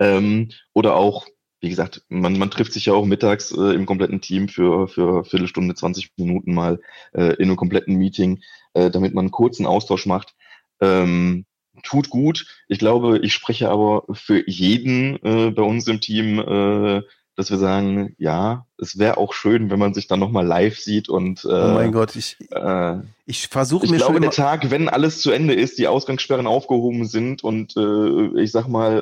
Ähm, 0.00 0.48
oder 0.72 0.96
auch, 0.96 1.26
wie 1.60 1.68
gesagt, 1.68 2.02
man, 2.08 2.36
man 2.38 2.50
trifft 2.50 2.72
sich 2.72 2.86
ja 2.86 2.94
auch 2.94 3.04
mittags 3.04 3.52
äh, 3.52 3.74
im 3.74 3.86
kompletten 3.86 4.20
Team 4.20 4.48
für, 4.48 4.88
für 4.88 5.24
Viertelstunde, 5.24 5.74
20 5.74 6.10
Minuten 6.16 6.52
mal 6.52 6.80
äh, 7.12 7.34
in 7.34 7.44
einem 7.44 7.56
kompletten 7.56 7.96
Meeting, 7.96 8.40
äh, 8.74 8.90
damit 8.90 9.14
man 9.14 9.26
einen 9.26 9.32
kurzen 9.32 9.66
Austausch 9.66 10.06
macht. 10.06 10.34
Ähm, 10.80 11.44
tut 11.82 12.10
gut. 12.10 12.46
Ich 12.68 12.78
glaube, 12.78 13.18
ich 13.18 13.32
spreche 13.32 13.70
aber 13.70 14.04
für 14.12 14.48
jeden 14.48 15.16
äh, 15.24 15.50
bei 15.50 15.62
uns 15.62 15.86
im 15.86 16.00
Team, 16.00 16.38
äh, 16.38 17.02
dass 17.36 17.50
wir 17.50 17.58
sagen, 17.58 18.14
ja, 18.18 18.66
es 18.76 18.98
wäre 18.98 19.16
auch 19.16 19.32
schön, 19.32 19.70
wenn 19.70 19.78
man 19.78 19.94
sich 19.94 20.06
dann 20.06 20.20
nochmal 20.20 20.46
live 20.46 20.78
sieht 20.78 21.08
und 21.08 21.44
äh, 21.44 21.48
Oh 21.48 21.74
mein 21.74 21.90
Gott, 21.90 22.14
ich, 22.14 22.36
äh, 22.50 22.96
ich 23.24 23.48
versuche 23.48 23.86
mir 23.86 23.92
Ich 23.92 23.98
glaube, 23.98 24.20
der 24.20 24.30
Tag, 24.30 24.70
wenn 24.70 24.90
alles 24.90 25.22
zu 25.22 25.30
Ende 25.30 25.54
ist, 25.54 25.78
die 25.78 25.88
Ausgangssperren 25.88 26.46
aufgehoben 26.46 27.06
sind 27.06 27.42
und 27.42 27.76
äh, 27.78 28.42
ich 28.42 28.52
sag 28.52 28.68
mal, 28.68 28.98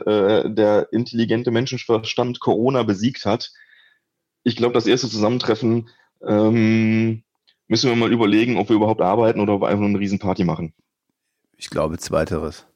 äh, 0.46 0.54
der 0.54 0.92
intelligente 0.92 1.50
Menschenverstand 1.50 2.38
Corona 2.38 2.84
besiegt 2.84 3.24
hat, 3.24 3.50
ich 4.44 4.54
glaube, 4.54 4.74
das 4.74 4.86
erste 4.86 5.08
Zusammentreffen 5.08 5.88
ähm, 6.24 7.24
müssen 7.66 7.90
wir 7.90 7.96
mal 7.96 8.12
überlegen, 8.12 8.56
ob 8.56 8.68
wir 8.68 8.76
überhaupt 8.76 9.02
arbeiten 9.02 9.40
oder 9.40 9.54
ob 9.54 9.62
wir 9.62 9.68
einfach 9.68 9.80
nur 9.80 9.88
eine 9.88 9.98
Riesenparty 9.98 10.44
machen. 10.44 10.74
Ich 11.56 11.70
glaube 11.70 11.98
zweiteres. 11.98 12.67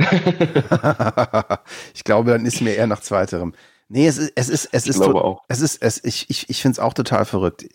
ich 1.94 2.04
glaube, 2.04 2.30
dann 2.32 2.46
ist 2.46 2.60
mir 2.60 2.74
eher 2.74 2.86
nach 2.86 3.00
zweiterem. 3.00 3.54
Nee, 3.88 4.06
es 4.06 4.18
ist, 4.18 4.32
es 4.36 4.48
ist, 4.48 4.68
es 4.72 4.84
ich 4.84 4.90
ist, 4.90 4.96
glaube 4.96 5.24
auch. 5.24 5.42
es 5.48 5.60
ist, 5.60 5.82
es, 5.82 6.02
ich, 6.04 6.30
ich, 6.30 6.48
ich 6.48 6.62
finde 6.62 6.74
es 6.74 6.78
auch 6.78 6.94
total 6.94 7.24
verrückt. 7.24 7.66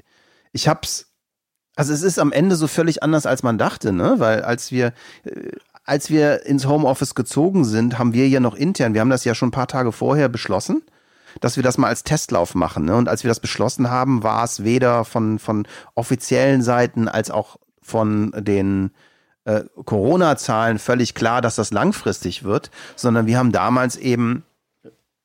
Ich 0.54 0.68
hab's, 0.68 1.08
also 1.76 1.94
es 1.94 2.04
ist 2.04 2.20
am 2.20 2.32
Ende 2.32 2.56
so 2.56 2.68
völlig 2.68 3.04
anders, 3.04 3.26
als 3.26 3.44
man 3.44 3.58
dachte, 3.58 3.92
ne? 3.92 4.16
Weil 4.18 4.42
als 4.44 4.72
wir, 4.72 4.94
äh, 5.26 5.52
als 5.84 6.10
wir 6.10 6.46
ins 6.46 6.68
Homeoffice 6.68 7.16
gezogen 7.16 7.66
sind, 7.66 8.00
haben 8.00 8.14
wir 8.14 8.30
ja 8.30 8.40
noch 8.40 8.56
intern, 8.56 8.94
wir 8.94 9.02
haben 9.02 9.10
das 9.10 9.26
ja 9.26 9.36
schon 9.36 9.50
ein 9.50 9.52
paar 9.52 9.68
Tage 9.68 9.92
vorher 9.92 10.30
beschlossen, 10.30 10.84
dass 11.42 11.58
wir 11.58 11.64
das 11.64 11.78
mal 11.78 11.88
als 11.88 12.04
Testlauf 12.04 12.56
machen. 12.56 12.86
Ne? 12.86 12.96
Und 12.96 13.10
als 13.10 13.24
wir 13.24 13.30
das 13.30 13.42
beschlossen 13.42 13.90
haben, 13.90 14.24
war 14.24 14.46
es 14.46 14.64
weder 14.64 15.04
von, 15.04 15.38
von 15.38 15.68
offiziellen 15.96 16.62
Seiten 16.62 17.10
als 17.10 17.30
auch 17.30 17.58
von 17.82 18.32
den 18.38 18.92
äh, 19.46 19.64
Corona-Zahlen 19.86 20.80
völlig 20.80 21.14
klar, 21.14 21.42
dass 21.42 21.56
das 21.56 21.72
langfristig 21.72 22.44
wird, 22.44 22.72
sondern 22.96 23.28
wir 23.28 23.38
haben 23.38 23.52
damals 23.52 23.96
eben 23.96 24.44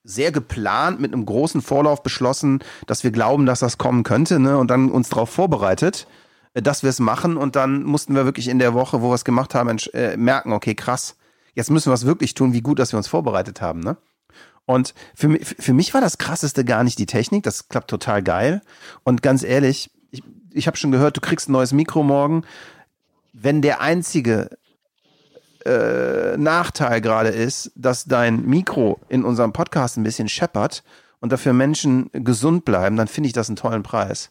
sehr 0.05 0.33
geplant 0.33 1.01
mit 1.01 1.13
einem 1.13 1.27
großen 1.27 1.63
Vorlauf 1.63 2.03
beschlossen, 2.03 2.61
dass 2.87 3.05
wir 3.05 3.11
glauben, 3.11 3.47
dass 3.47 3.61
das 3.61 3.79
kommen 3.79 4.03
könnte, 4.03 4.39
ne? 4.39 4.57
Und 4.59 4.71
dann 4.71 4.91
uns 4.91 5.09
darauf 5.09 5.31
vorbereitet, 5.31 6.07
äh, 6.55 6.63
dass 6.63 6.83
wir 6.83 6.91
es 6.91 7.01
machen. 7.01 7.37
Und 7.37 7.57
dann 7.57 7.83
mussten 7.83 8.15
wir 8.15 8.25
wirklich 8.25 8.49
in 8.49 8.59
der 8.59 8.75
Woche, 8.75 9.03
wo 9.03 9.11
wir 9.11 9.15
es 9.15 9.25
gemacht 9.25 9.55
haben, 9.55 9.77
äh, 9.93 10.17
merken, 10.17 10.53
okay, 10.53 10.75
krass, 10.75 11.17
jetzt 11.55 11.71
müssen 11.71 11.91
wir 11.91 11.95
es 11.95 12.07
wirklich 12.07 12.35
tun, 12.35 12.53
wie 12.53 12.63
gut, 12.63 12.79
dass 12.79 12.93
wir 12.93 12.99
uns 12.99 13.09
vorbereitet 13.09 13.61
haben, 13.61 13.81
ne? 13.81 13.97
Und 14.67 14.95
für 15.15 15.27
mich, 15.29 15.45
für 15.47 15.73
mich 15.73 15.95
war 15.95 16.01
das 16.01 16.19
krasseste 16.19 16.65
gar 16.65 16.85
nicht 16.85 16.99
die 16.99 17.07
Technik, 17.07 17.43
das 17.43 17.69
klappt 17.69 17.91
total 17.91 18.23
geil. 18.23 18.63
Und 19.03 19.21
ganz 19.21 19.43
ehrlich, 19.43 19.91
ich, 20.13 20.23
ich 20.53 20.67
habe 20.69 20.77
schon 20.77 20.93
gehört, 20.93 21.17
du 21.17 21.21
kriegst 21.21 21.49
ein 21.49 21.53
neues 21.53 21.73
Mikro 21.73 22.05
morgen 22.05 22.45
wenn 23.33 23.63
der 23.63 23.81
einzige 23.81 24.51
äh, 25.65 26.37
Nachteil 26.37 27.01
gerade 27.01 27.29
ist, 27.29 27.73
dass 27.75 28.05
dein 28.05 28.47
Mikro 28.47 29.01
in 29.09 29.25
unserem 29.25 29.53
Podcast 29.53 29.97
ein 29.97 30.03
bisschen 30.03 30.29
scheppert 30.29 30.83
und 31.21 31.33
dafür 31.33 31.53
Menschen 31.53 32.11
gesund 32.13 32.65
bleiben, 32.65 32.97
dann 32.97 33.09
finde 33.09 33.27
ich 33.27 33.33
das 33.33 33.49
einen 33.49 33.57
tollen 33.57 33.83
Preis. 33.83 34.31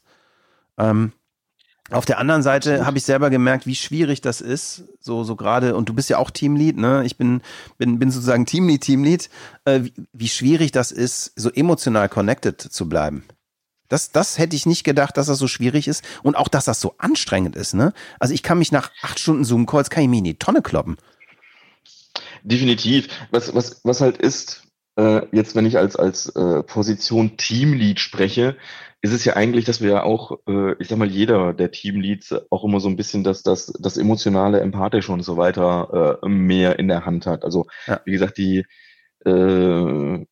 Ähm, 0.78 1.14
auf 1.92 2.06
der 2.06 2.20
anderen 2.20 2.44
Seite 2.44 2.86
habe 2.86 2.98
ich 2.98 3.04
selber 3.04 3.30
gemerkt, 3.32 3.66
wie 3.66 3.76
schwierig 3.76 4.22
das 4.22 4.42
ist, 4.42 4.84
so 5.00 5.24
so 5.24 5.36
gerade 5.36 5.76
und 5.76 5.90
du 5.90 5.94
bist 5.94 6.10
ja 6.10 6.20
auch 6.20 6.30
Teamlead, 6.30 6.78
ne? 6.78 7.04
Ich 7.04 7.18
bin 7.18 7.42
bin 7.80 7.98
bin 7.98 8.12
sozusagen 8.12 8.46
Teamlead, 8.46 8.82
Teamlead, 8.82 9.30
äh, 9.66 9.82
wie, 9.82 9.94
wie 10.14 10.30
schwierig 10.30 10.72
das 10.72 10.92
ist, 10.92 11.34
so 11.36 11.50
emotional 11.50 12.08
connected 12.08 12.62
zu 12.62 12.88
bleiben. 12.88 13.24
Das, 13.90 14.12
das 14.12 14.38
hätte 14.38 14.56
ich 14.56 14.66
nicht 14.66 14.84
gedacht, 14.84 15.18
dass 15.18 15.28
das 15.28 15.38
so 15.38 15.48
schwierig 15.48 15.88
ist 15.88 16.04
und 16.24 16.36
auch, 16.36 16.48
dass 16.48 16.66
das 16.66 16.80
so 16.80 16.96
anstrengend 16.98 17.56
ist. 17.56 17.74
Ne? 17.74 17.94
Also 18.20 18.34
ich 18.34 18.44
kann 18.44 18.60
mich 18.60 18.72
nach 18.72 18.92
acht 19.02 19.20
Stunden 19.20 19.44
Zoom-Calls, 19.44 19.90
kann 19.90 20.04
ich 20.04 20.10
mich 20.10 20.20
in 20.20 20.26
die 20.26 20.40
Tonne 20.40 20.62
kloppen. 20.62 20.98
Definitiv. 22.44 23.10
Was, 23.32 23.54
was, 23.54 23.82
was 23.84 24.02
halt 24.02 24.18
ist, 24.18 24.64
äh, 24.96 25.22
jetzt 25.32 25.56
wenn 25.56 25.66
ich 25.66 25.78
als, 25.78 25.96
als 25.96 26.30
äh, 26.30 26.64
Position 26.64 27.38
Teamlead 27.38 28.00
spreche, 28.00 28.56
ist 29.02 29.14
es 29.14 29.24
ja 29.24 29.36
eigentlich, 29.36 29.66
dass 29.66 29.82
wir 29.82 29.92
ja 29.92 30.04
auch, 30.04 30.40
äh, 30.48 30.74
ich 30.80 30.90
sag 30.90 30.98
mal, 30.98 31.10
jeder 31.10 31.54
der 31.54 31.72
Teamleads 31.72 32.36
auch 32.50 32.66
immer 32.66 32.80
so 32.80 32.90
ein 32.90 32.98
bisschen 32.98 33.24
das, 33.24 33.44
das, 33.44 33.68
das 33.80 33.98
emotionale, 33.98 34.60
empathische 34.60 35.12
und 35.12 35.24
so 35.24 35.38
weiter 35.38 36.20
äh, 36.22 36.28
mehr 36.28 36.80
in 36.80 36.88
der 36.90 37.06
Hand 37.06 37.26
hat. 37.26 37.44
Also 37.44 37.68
ja. 37.88 38.02
wie 38.06 38.12
gesagt, 38.12 38.38
die 38.38 38.66
äh, 39.26 40.26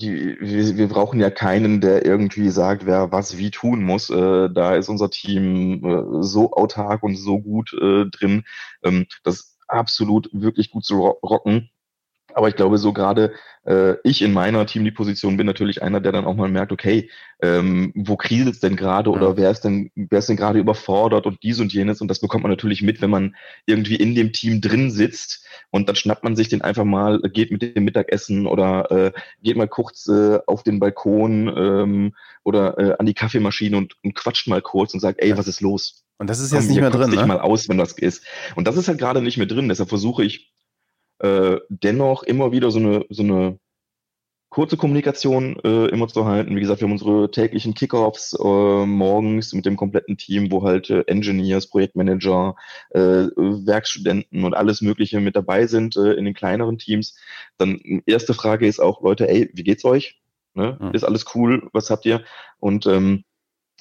die, 0.00 0.36
wir, 0.40 0.76
wir 0.76 0.88
brauchen 0.88 1.20
ja 1.20 1.30
keinen, 1.30 1.80
der 1.80 2.04
irgendwie 2.04 2.50
sagt, 2.50 2.86
wer 2.86 3.12
was 3.12 3.38
wie 3.38 3.50
tun 3.50 3.82
muss. 3.82 4.10
Äh, 4.10 4.48
da 4.50 4.74
ist 4.76 4.88
unser 4.88 5.10
Team 5.10 5.84
äh, 5.84 6.22
so 6.22 6.52
autark 6.52 7.02
und 7.02 7.16
so 7.16 7.40
gut 7.40 7.72
äh, 7.74 8.06
drin, 8.06 8.44
ähm, 8.82 9.06
das 9.24 9.58
absolut 9.68 10.28
wirklich 10.32 10.70
gut 10.70 10.84
zu 10.84 11.00
rocken. 11.06 11.70
Aber 12.34 12.48
ich 12.48 12.56
glaube, 12.56 12.78
so 12.78 12.92
gerade 12.92 13.32
äh, 13.64 13.94
ich 14.04 14.22
in 14.22 14.32
meiner 14.32 14.66
Teamlead-Position 14.66 15.36
bin 15.36 15.46
natürlich 15.46 15.82
einer, 15.82 16.00
der 16.00 16.12
dann 16.12 16.24
auch 16.24 16.34
mal 16.34 16.48
merkt, 16.48 16.72
okay, 16.72 17.10
ähm, 17.40 17.92
wo 17.94 18.16
kriselt 18.16 18.54
es 18.54 18.60
denn 18.60 18.76
gerade 18.76 19.10
oder 19.10 19.30
ja. 19.30 19.36
wer 19.36 19.50
ist 19.50 19.62
denn, 19.62 19.90
wer 19.94 20.18
ist 20.18 20.28
denn 20.28 20.36
gerade 20.36 20.58
überfordert 20.58 21.26
und 21.26 21.42
dies 21.42 21.60
und 21.60 21.72
jenes 21.72 22.00
und 22.00 22.08
das 22.08 22.20
bekommt 22.20 22.42
man 22.42 22.50
natürlich 22.50 22.82
mit, 22.82 23.00
wenn 23.00 23.10
man 23.10 23.36
irgendwie 23.66 23.96
in 23.96 24.14
dem 24.14 24.32
Team 24.32 24.60
drin 24.60 24.90
sitzt 24.90 25.46
und 25.70 25.88
dann 25.88 25.96
schnappt 25.96 26.24
man 26.24 26.36
sich 26.36 26.48
den 26.48 26.62
einfach 26.62 26.84
mal, 26.84 27.20
geht 27.20 27.50
mit 27.50 27.62
dem 27.62 27.84
Mittagessen 27.84 28.46
oder 28.46 28.90
äh, 28.90 29.12
geht 29.42 29.56
mal 29.56 29.68
kurz 29.68 30.08
äh, 30.08 30.38
auf 30.46 30.62
den 30.62 30.80
Balkon 30.80 31.52
ähm, 31.56 32.14
oder 32.44 32.78
äh, 32.78 32.96
an 32.98 33.06
die 33.06 33.14
Kaffeemaschine 33.14 33.76
und, 33.76 33.96
und 34.02 34.14
quatscht 34.14 34.48
mal 34.48 34.62
kurz 34.62 34.94
und 34.94 35.00
sagt, 35.00 35.20
ey, 35.22 35.36
was 35.36 35.46
ist 35.46 35.60
los? 35.60 36.04
Und 36.18 36.30
das 36.30 36.40
ist 36.40 36.52
jetzt 36.52 36.66
Komm, 36.66 36.68
nicht 36.68 36.80
mehr 36.80 36.90
drin, 36.90 37.10
ne? 37.10 37.26
mal 37.26 37.40
aus, 37.40 37.68
wenn 37.68 37.78
das 37.78 37.92
ist. 37.92 38.24
Und 38.54 38.68
das 38.68 38.76
ist 38.76 38.86
halt 38.86 38.98
gerade 38.98 39.22
nicht 39.22 39.38
mehr 39.38 39.46
drin. 39.46 39.68
Deshalb 39.68 39.88
versuche 39.88 40.24
ich 40.24 40.52
äh, 41.18 41.58
dennoch 41.68 42.22
immer 42.22 42.52
wieder 42.52 42.70
so 42.70 42.78
eine, 42.78 43.04
so 43.10 43.22
eine 43.22 43.58
kurze 44.52 44.76
Kommunikation 44.76 45.58
äh, 45.64 45.86
immer 45.86 46.08
zu 46.08 46.26
halten. 46.26 46.54
Wie 46.54 46.60
gesagt, 46.60 46.80
wir 46.80 46.86
haben 46.86 46.92
unsere 46.92 47.30
täglichen 47.30 47.72
Kickoffs 47.72 48.34
äh, 48.34 48.86
morgens 48.86 49.54
mit 49.54 49.64
dem 49.64 49.76
kompletten 49.76 50.18
Team, 50.18 50.50
wo 50.52 50.62
halt 50.62 50.90
äh, 50.90 51.04
Engineers, 51.06 51.68
Projektmanager, 51.68 52.54
äh, 52.90 53.00
Werkstudenten 53.00 54.44
und 54.44 54.52
alles 54.52 54.82
Mögliche 54.82 55.20
mit 55.20 55.36
dabei 55.36 55.66
sind 55.66 55.96
äh, 55.96 56.12
in 56.12 56.26
den 56.26 56.34
kleineren 56.34 56.76
Teams. 56.76 57.16
Dann 57.56 58.02
erste 58.04 58.34
Frage 58.34 58.66
ist 58.66 58.78
auch, 58.78 59.02
Leute, 59.02 59.26
ey, 59.26 59.48
wie 59.54 59.64
geht's 59.64 59.86
euch? 59.86 60.20
Ne? 60.52 60.76
Mhm. 60.78 60.90
Ist 60.92 61.04
alles 61.04 61.24
cool? 61.34 61.70
Was 61.72 61.88
habt 61.88 62.04
ihr? 62.04 62.22
Und 62.58 62.86
ähm, 62.86 63.24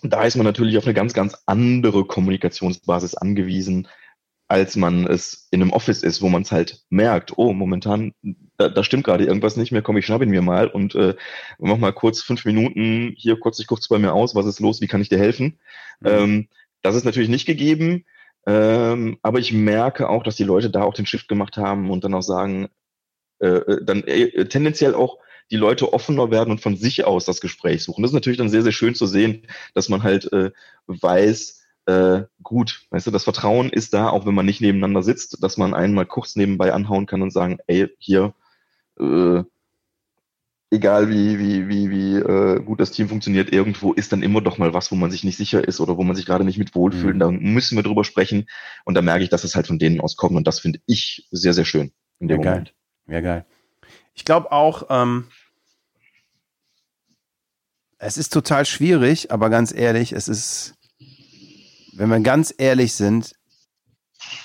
da 0.04 0.24
ist 0.24 0.38
man 0.38 0.46
natürlich 0.46 0.78
auf 0.78 0.86
eine 0.86 0.94
ganz, 0.94 1.13
ganz 1.13 1.38
andere 1.46 2.06
Kommunikationsbasis 2.06 3.15
angewiesen, 3.15 3.89
als 4.52 4.76
man 4.76 5.08
es 5.08 5.48
in 5.52 5.62
einem 5.62 5.72
Office 5.72 6.04
ist, 6.04 6.22
wo 6.22 6.28
man 6.28 6.42
es 6.42 6.52
halt 6.52 6.84
merkt, 6.90 7.38
oh, 7.38 7.54
momentan, 7.54 8.14
da, 8.58 8.68
da 8.68 8.84
stimmt 8.84 9.06
gerade 9.06 9.24
irgendwas 9.24 9.56
nicht 9.56 9.72
mehr, 9.72 9.82
komm, 9.82 9.96
ich 9.96 10.06
schnapp 10.06 10.22
ihn 10.22 10.30
mir 10.30 10.42
mal 10.42 10.68
und 10.68 10.94
äh, 10.94 11.16
mach 11.58 11.78
mal 11.78 11.94
kurz 11.94 12.22
fünf 12.22 12.44
Minuten, 12.44 13.14
hier 13.16 13.40
kurz, 13.40 13.60
ich 13.60 13.68
kurz 13.68 13.88
bei 13.88 13.98
mir 13.98 14.12
aus, 14.12 14.36
was 14.36 14.46
ist 14.46 14.60
los, 14.60 14.82
wie 14.82 14.88
kann 14.88 15.00
ich 15.00 15.08
dir 15.08 15.18
helfen? 15.18 15.58
Mhm. 16.02 16.08
Ähm, 16.08 16.48
das 16.82 16.96
ist 16.96 17.06
natürlich 17.06 17.30
nicht 17.30 17.46
gegeben, 17.46 18.04
ähm, 18.46 19.20
aber 19.22 19.40
ich 19.40 19.54
merke 19.54 20.10
auch, 20.10 20.22
dass 20.22 20.36
die 20.36 20.44
Leute 20.44 20.70
da 20.70 20.84
auch 20.84 20.96
den 20.96 21.06
Shift 21.06 21.30
gemacht 21.30 21.56
haben 21.56 21.90
und 21.90 22.04
dann 22.04 22.14
auch 22.14 22.22
sagen, 22.22 22.68
äh, 23.40 23.48
äh 23.48 23.86
dann 23.86 24.04
äh, 24.04 24.50
tendenziell 24.50 24.96
auch 24.96 25.20
die 25.50 25.58
Leute 25.58 25.94
offener 25.94 26.30
werden 26.30 26.52
und 26.52 26.60
von 26.60 26.76
sich 26.76 27.06
aus 27.06 27.24
das 27.24 27.40
Gespräch 27.40 27.84
suchen. 27.84 28.02
Das 28.02 28.12
ist 28.12 28.16
natürlich 28.16 28.38
dann 28.38 28.50
sehr, 28.50 28.64
sehr 28.64 28.74
schön 28.74 28.96
zu 28.96 29.06
sehen, 29.06 29.48
dass 29.74 29.88
man 29.88 30.04
halt 30.04 30.32
äh, 30.34 30.52
weiß, 30.88 31.61
äh, 31.86 32.24
gut. 32.44 32.86
Weißt 32.89 33.08
du, 33.08 33.12
das 33.12 33.24
Vertrauen 33.24 33.70
ist 33.70 33.94
da, 33.94 34.10
auch 34.10 34.26
wenn 34.26 34.36
man 34.36 34.46
nicht 34.46 34.62
nebeneinander 34.62 35.04
sitzt, 35.04 35.44
dass 35.44 35.58
man 35.58 35.74
einen 35.74 35.94
mal 35.94 36.06
kurz 36.06 36.36
nebenbei 36.36 36.74
anhauen 36.74 37.06
kann 37.06 37.22
und 37.22 37.32
sagen, 37.32 37.60
ey, 37.67 37.89
hier, 37.98 38.34
äh, 39.00 39.44
egal 40.72 41.10
wie, 41.10 41.38
wie, 41.38 41.67
wie, 41.67 41.89
wie 41.89 42.15
äh, 42.15 42.62
gut 42.63 42.80
das 42.80 42.91
Team 42.91 43.10
funktioniert, 43.10 43.52
irgendwo 43.52 43.94
ist 43.94 44.12
dann 44.12 44.24
immer 44.24 44.41
doch 44.41 44.58
mal 44.58 44.74
was, 44.74 44.91
wo 44.91 44.96
man 44.96 45.12
sich 45.12 45.24
nicht 45.24 45.38
sicher 45.38 45.67
ist 45.67 45.80
oder 45.80 45.98
wo 45.98 46.04
man 46.04 46.15
sich 46.15 46.26
gerade 46.26 46.46
nicht 46.46 46.58
mit 46.58 46.76
wohlfühlt. 46.76 47.15
Mhm. 47.15 47.20
Da 47.20 47.32
müssen 47.32 47.76
wir 47.76 47.84
drüber 47.84 48.04
sprechen. 48.04 48.48
Und 48.86 48.96
da 48.96 49.02
merke 49.02 49.24
ich, 49.24 49.30
dass 49.30 49.44
es 49.44 49.56
halt 49.56 49.67
von 49.67 49.80
denen 49.80 50.00
auskommt. 50.00 50.36
Und 50.36 50.48
das 50.48 50.60
finde 50.60 50.80
ich 50.86 51.28
sehr, 51.32 51.54
sehr 51.54 51.65
schön 51.65 51.91
in 52.20 52.28
dem 52.28 52.41
ja, 52.41 52.50
Moment. 52.50 52.74
Geil. 53.08 53.15
Ja, 53.15 53.22
geil. 53.22 53.46
Ich 54.13 54.24
glaube 54.24 54.52
auch, 54.52 54.84
ähm, 54.89 55.28
es 57.98 58.17
ist 58.17 58.34
total 58.34 58.65
schwierig, 58.65 59.32
aber 59.32 59.50
ganz 59.50 59.74
ehrlich, 59.74 60.13
es 60.13 60.28
ist 60.28 60.76
wenn 61.93 62.10
wir 62.10 62.19
ganz 62.19 62.54
ehrlich 62.58 62.93
sind, 62.93 63.34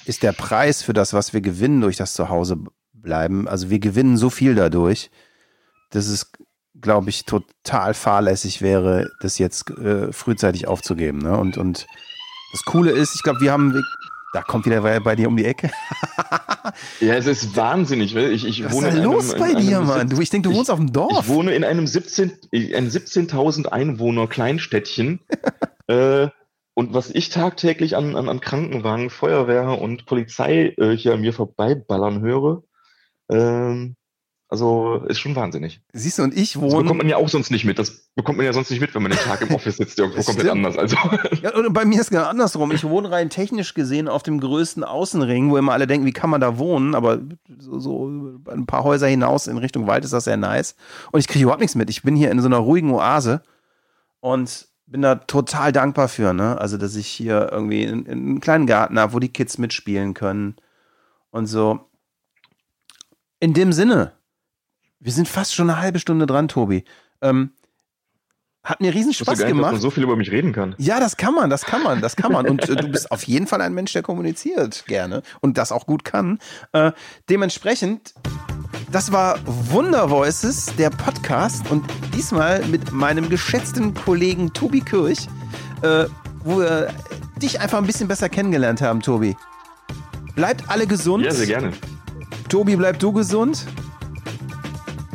ist 0.04 0.22
der 0.22 0.32
Preis 0.32 0.82
für 0.82 0.92
das, 0.92 1.12
was 1.12 1.32
wir 1.32 1.40
gewinnen 1.40 1.80
durch 1.80 1.96
das 1.96 2.14
Zuhause 2.14 2.58
bleiben, 2.92 3.46
also 3.46 3.70
wir 3.70 3.78
gewinnen 3.78 4.16
so 4.16 4.30
viel 4.30 4.54
dadurch, 4.54 5.10
dass 5.90 6.06
es, 6.08 6.32
glaube 6.80 7.10
ich, 7.10 7.24
total 7.24 7.94
fahrlässig 7.94 8.60
wäre, 8.60 9.10
das 9.20 9.38
jetzt 9.38 9.70
äh, 9.70 10.12
frühzeitig 10.12 10.66
aufzugeben. 10.66 11.18
Ne? 11.18 11.36
Und, 11.36 11.56
und 11.56 11.86
das 12.52 12.64
Coole 12.64 12.90
ist, 12.90 13.14
ich 13.14 13.22
glaube, 13.22 13.40
wir 13.40 13.52
haben, 13.52 13.82
da 14.32 14.42
kommt 14.42 14.66
wieder 14.66 14.80
bei, 14.82 14.98
bei 15.00 15.14
dir 15.14 15.28
um 15.28 15.36
die 15.36 15.44
Ecke. 15.44 15.70
ja, 17.00 17.14
es 17.14 17.26
ist 17.26 17.56
wahnsinnig. 17.56 18.14
Ich, 18.14 18.44
ich 18.44 18.64
Was 18.64 18.72
wohne 18.72 18.88
ist 18.88 18.94
denn 18.96 19.04
los 19.04 19.34
einem, 19.34 19.40
bei 19.40 19.60
dir, 19.60 19.80
Mann? 19.80 20.08
Du, 20.08 20.20
ich 20.20 20.30
denke, 20.30 20.48
du 20.48 20.52
ich, 20.52 20.58
wohnst 20.58 20.70
auf 20.70 20.78
dem 20.78 20.92
Dorf. 20.92 21.26
Ich 21.26 21.28
wohne 21.28 21.54
in 21.54 21.64
einem 21.64 21.86
17, 21.86 22.32
ein 22.52 22.90
17.000 22.90 23.66
Einwohner 23.66 24.26
Kleinstädtchen. 24.26 25.20
äh, 25.86 26.28
und 26.76 26.92
was 26.92 27.08
ich 27.08 27.30
tagtäglich 27.30 27.96
an, 27.96 28.16
an, 28.16 28.28
an 28.28 28.40
Krankenwagen, 28.40 29.08
Feuerwehr 29.08 29.80
und 29.80 30.04
Polizei 30.04 30.74
äh, 30.76 30.94
hier 30.94 31.14
an 31.14 31.22
mir 31.22 31.32
vorbeiballern 31.32 32.20
höre, 32.20 32.64
ähm, 33.30 33.96
also 34.48 34.96
ist 35.08 35.18
schon 35.18 35.34
wahnsinnig. 35.34 35.80
Siehst 35.94 36.18
du, 36.18 36.22
und 36.22 36.36
ich 36.36 36.56
wohne. 36.56 36.68
Das 36.68 36.82
bekommt 36.82 36.98
man 36.98 37.08
ja 37.08 37.16
auch 37.16 37.30
sonst 37.30 37.50
nicht 37.50 37.64
mit. 37.64 37.78
Das 37.78 38.10
bekommt 38.14 38.36
man 38.36 38.44
ja 38.44 38.52
sonst 38.52 38.70
nicht 38.70 38.80
mit, 38.80 38.94
wenn 38.94 39.02
man 39.02 39.10
den 39.10 39.18
Tag 39.18 39.40
im 39.40 39.54
Office 39.54 39.78
sitzt, 39.78 39.98
irgendwo 39.98 40.22
komplett 40.22 40.50
anders. 40.50 40.76
Also. 40.76 40.96
Ja, 41.42 41.54
und 41.54 41.72
bei 41.72 41.86
mir 41.86 41.94
ist 41.94 42.02
es 42.02 42.10
genau 42.10 42.24
andersrum. 42.24 42.70
Ich 42.72 42.84
wohne 42.84 43.10
rein 43.10 43.30
technisch 43.30 43.72
gesehen 43.72 44.06
auf 44.06 44.22
dem 44.22 44.38
größten 44.38 44.84
Außenring, 44.84 45.50
wo 45.50 45.56
immer 45.56 45.72
alle 45.72 45.86
denken, 45.86 46.06
wie 46.06 46.12
kann 46.12 46.28
man 46.28 46.42
da 46.42 46.58
wohnen? 46.58 46.94
Aber 46.94 47.20
so, 47.58 47.80
so 47.80 48.06
ein 48.50 48.66
paar 48.66 48.84
Häuser 48.84 49.06
hinaus 49.06 49.46
in 49.46 49.56
Richtung 49.56 49.86
Wald 49.86 50.04
ist 50.04 50.12
das 50.12 50.24
sehr 50.24 50.36
nice. 50.36 50.76
Und 51.10 51.20
ich 51.20 51.26
kriege 51.26 51.44
überhaupt 51.44 51.62
nichts 51.62 51.74
mit. 51.74 51.88
Ich 51.88 52.02
bin 52.02 52.16
hier 52.16 52.30
in 52.30 52.40
so 52.40 52.46
einer 52.46 52.58
ruhigen 52.58 52.90
Oase 52.90 53.42
und 54.20 54.68
bin 54.86 55.02
da 55.02 55.16
total 55.16 55.72
dankbar 55.72 56.08
für, 56.08 56.32
ne? 56.32 56.58
Also, 56.60 56.76
dass 56.76 56.96
ich 56.96 57.08
hier 57.08 57.48
irgendwie 57.50 57.86
einen, 57.86 58.08
einen 58.08 58.40
kleinen 58.40 58.66
Garten 58.66 58.98
habe, 58.98 59.12
wo 59.12 59.18
die 59.18 59.32
Kids 59.32 59.58
mitspielen 59.58 60.14
können 60.14 60.56
und 61.30 61.46
so. 61.46 61.80
In 63.40 63.52
dem 63.52 63.72
Sinne, 63.72 64.12
wir 65.00 65.12
sind 65.12 65.28
fast 65.28 65.54
schon 65.54 65.68
eine 65.68 65.80
halbe 65.80 65.98
Stunde 65.98 66.26
dran, 66.26 66.48
Tobi. 66.48 66.84
Ähm, 67.20 67.50
hat 68.66 68.80
mir 68.80 68.92
riesen 68.92 69.12
Spaß 69.12 69.38
gemacht. 69.38 69.54
Nicht, 69.54 69.62
dass 69.62 69.72
man 69.72 69.80
so 69.80 69.90
viel 69.90 70.02
über 70.02 70.16
mich 70.16 70.32
reden 70.32 70.52
kann. 70.52 70.74
Ja, 70.78 70.98
das 70.98 71.16
kann 71.16 71.34
man, 71.34 71.50
das 71.50 71.64
kann 71.64 71.82
man, 71.82 72.00
das 72.00 72.16
kann 72.16 72.32
man. 72.32 72.48
Und 72.48 72.68
äh, 72.68 72.74
du 72.74 72.88
bist 72.88 73.10
auf 73.12 73.22
jeden 73.24 73.46
Fall 73.46 73.60
ein 73.60 73.74
Mensch, 73.74 73.92
der 73.92 74.02
kommuniziert 74.02 74.84
gerne 74.86 75.22
und 75.40 75.58
das 75.58 75.70
auch 75.70 75.86
gut 75.86 76.04
kann. 76.04 76.40
Äh, 76.72 76.92
dementsprechend 77.28 78.14
das 78.90 79.12
war 79.12 79.38
Wunder 79.44 80.10
Voices, 80.10 80.72
der 80.78 80.90
Podcast 80.90 81.70
und 81.70 81.84
diesmal 82.14 82.64
mit 82.66 82.92
meinem 82.92 83.28
geschätzten 83.28 83.94
Kollegen 83.94 84.52
Tobi 84.52 84.80
Kirch, 84.80 85.28
äh, 85.82 86.06
wo 86.44 86.60
wir 86.60 86.88
dich 87.42 87.60
einfach 87.60 87.78
ein 87.78 87.86
bisschen 87.86 88.08
besser 88.08 88.28
kennengelernt 88.28 88.80
haben, 88.80 89.00
Tobi. 89.00 89.36
Bleibt 90.34 90.68
alle 90.68 90.86
gesund. 90.86 91.24
Ja, 91.24 91.30
sehr 91.32 91.46
gerne. 91.46 91.72
Tobi, 92.48 92.76
bleib 92.76 92.98
du 92.98 93.12
gesund. 93.12 93.66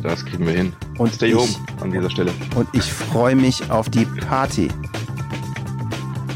Das 0.02 0.24
kriegen 0.24 0.46
wir 0.46 0.54
hin. 0.54 0.72
Und 0.98 1.14
Stay 1.14 1.28
ich, 1.28 1.34
home 1.36 1.48
an 1.80 1.92
dieser 1.92 2.10
Stelle. 2.10 2.32
Und 2.56 2.68
ich 2.72 2.92
freue 2.92 3.36
mich 3.36 3.70
auf 3.70 3.88
die 3.88 4.04
Party. 4.04 4.68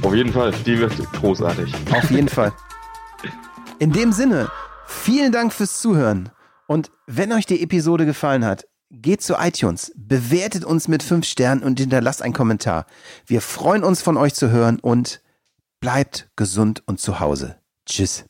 Auf 0.03 0.15
jeden 0.15 0.33
Fall, 0.33 0.53
die 0.65 0.79
wird 0.79 0.95
großartig. 1.15 1.75
Auf 1.91 2.11
jeden 2.11 2.29
Fall. 2.29 2.53
In 3.79 3.93
dem 3.93 4.13
Sinne, 4.13 4.49
vielen 4.87 5.33
Dank 5.33 5.53
fürs 5.53 5.81
Zuhören. 5.81 6.31
Und 6.67 6.91
wenn 7.07 7.33
euch 7.33 7.47
die 7.47 7.63
Episode 7.63 8.07
gefallen 8.07 8.45
hat, 8.45 8.67
geht 8.91 9.21
zu 9.21 9.35
iTunes, 9.35 9.93
bewertet 9.97 10.65
uns 10.65 10.89
mit 10.89 11.03
5 11.03 11.27
Sternen 11.27 11.63
und 11.63 11.79
hinterlasst 11.79 12.23
einen 12.23 12.35
Kommentar. 12.35 12.87
Wir 13.27 13.41
freuen 13.41 13.85
uns 13.85 14.03
von 14.03 14.17
euch 14.17 14.35
zu 14.35 14.51
hören 14.51 14.79
und 14.79 15.23
bleibt 15.81 16.31
gesund 16.37 16.83
und 16.87 17.01
zu 17.01 17.21
Hause. 17.21 17.57
Tschüss. 17.87 18.25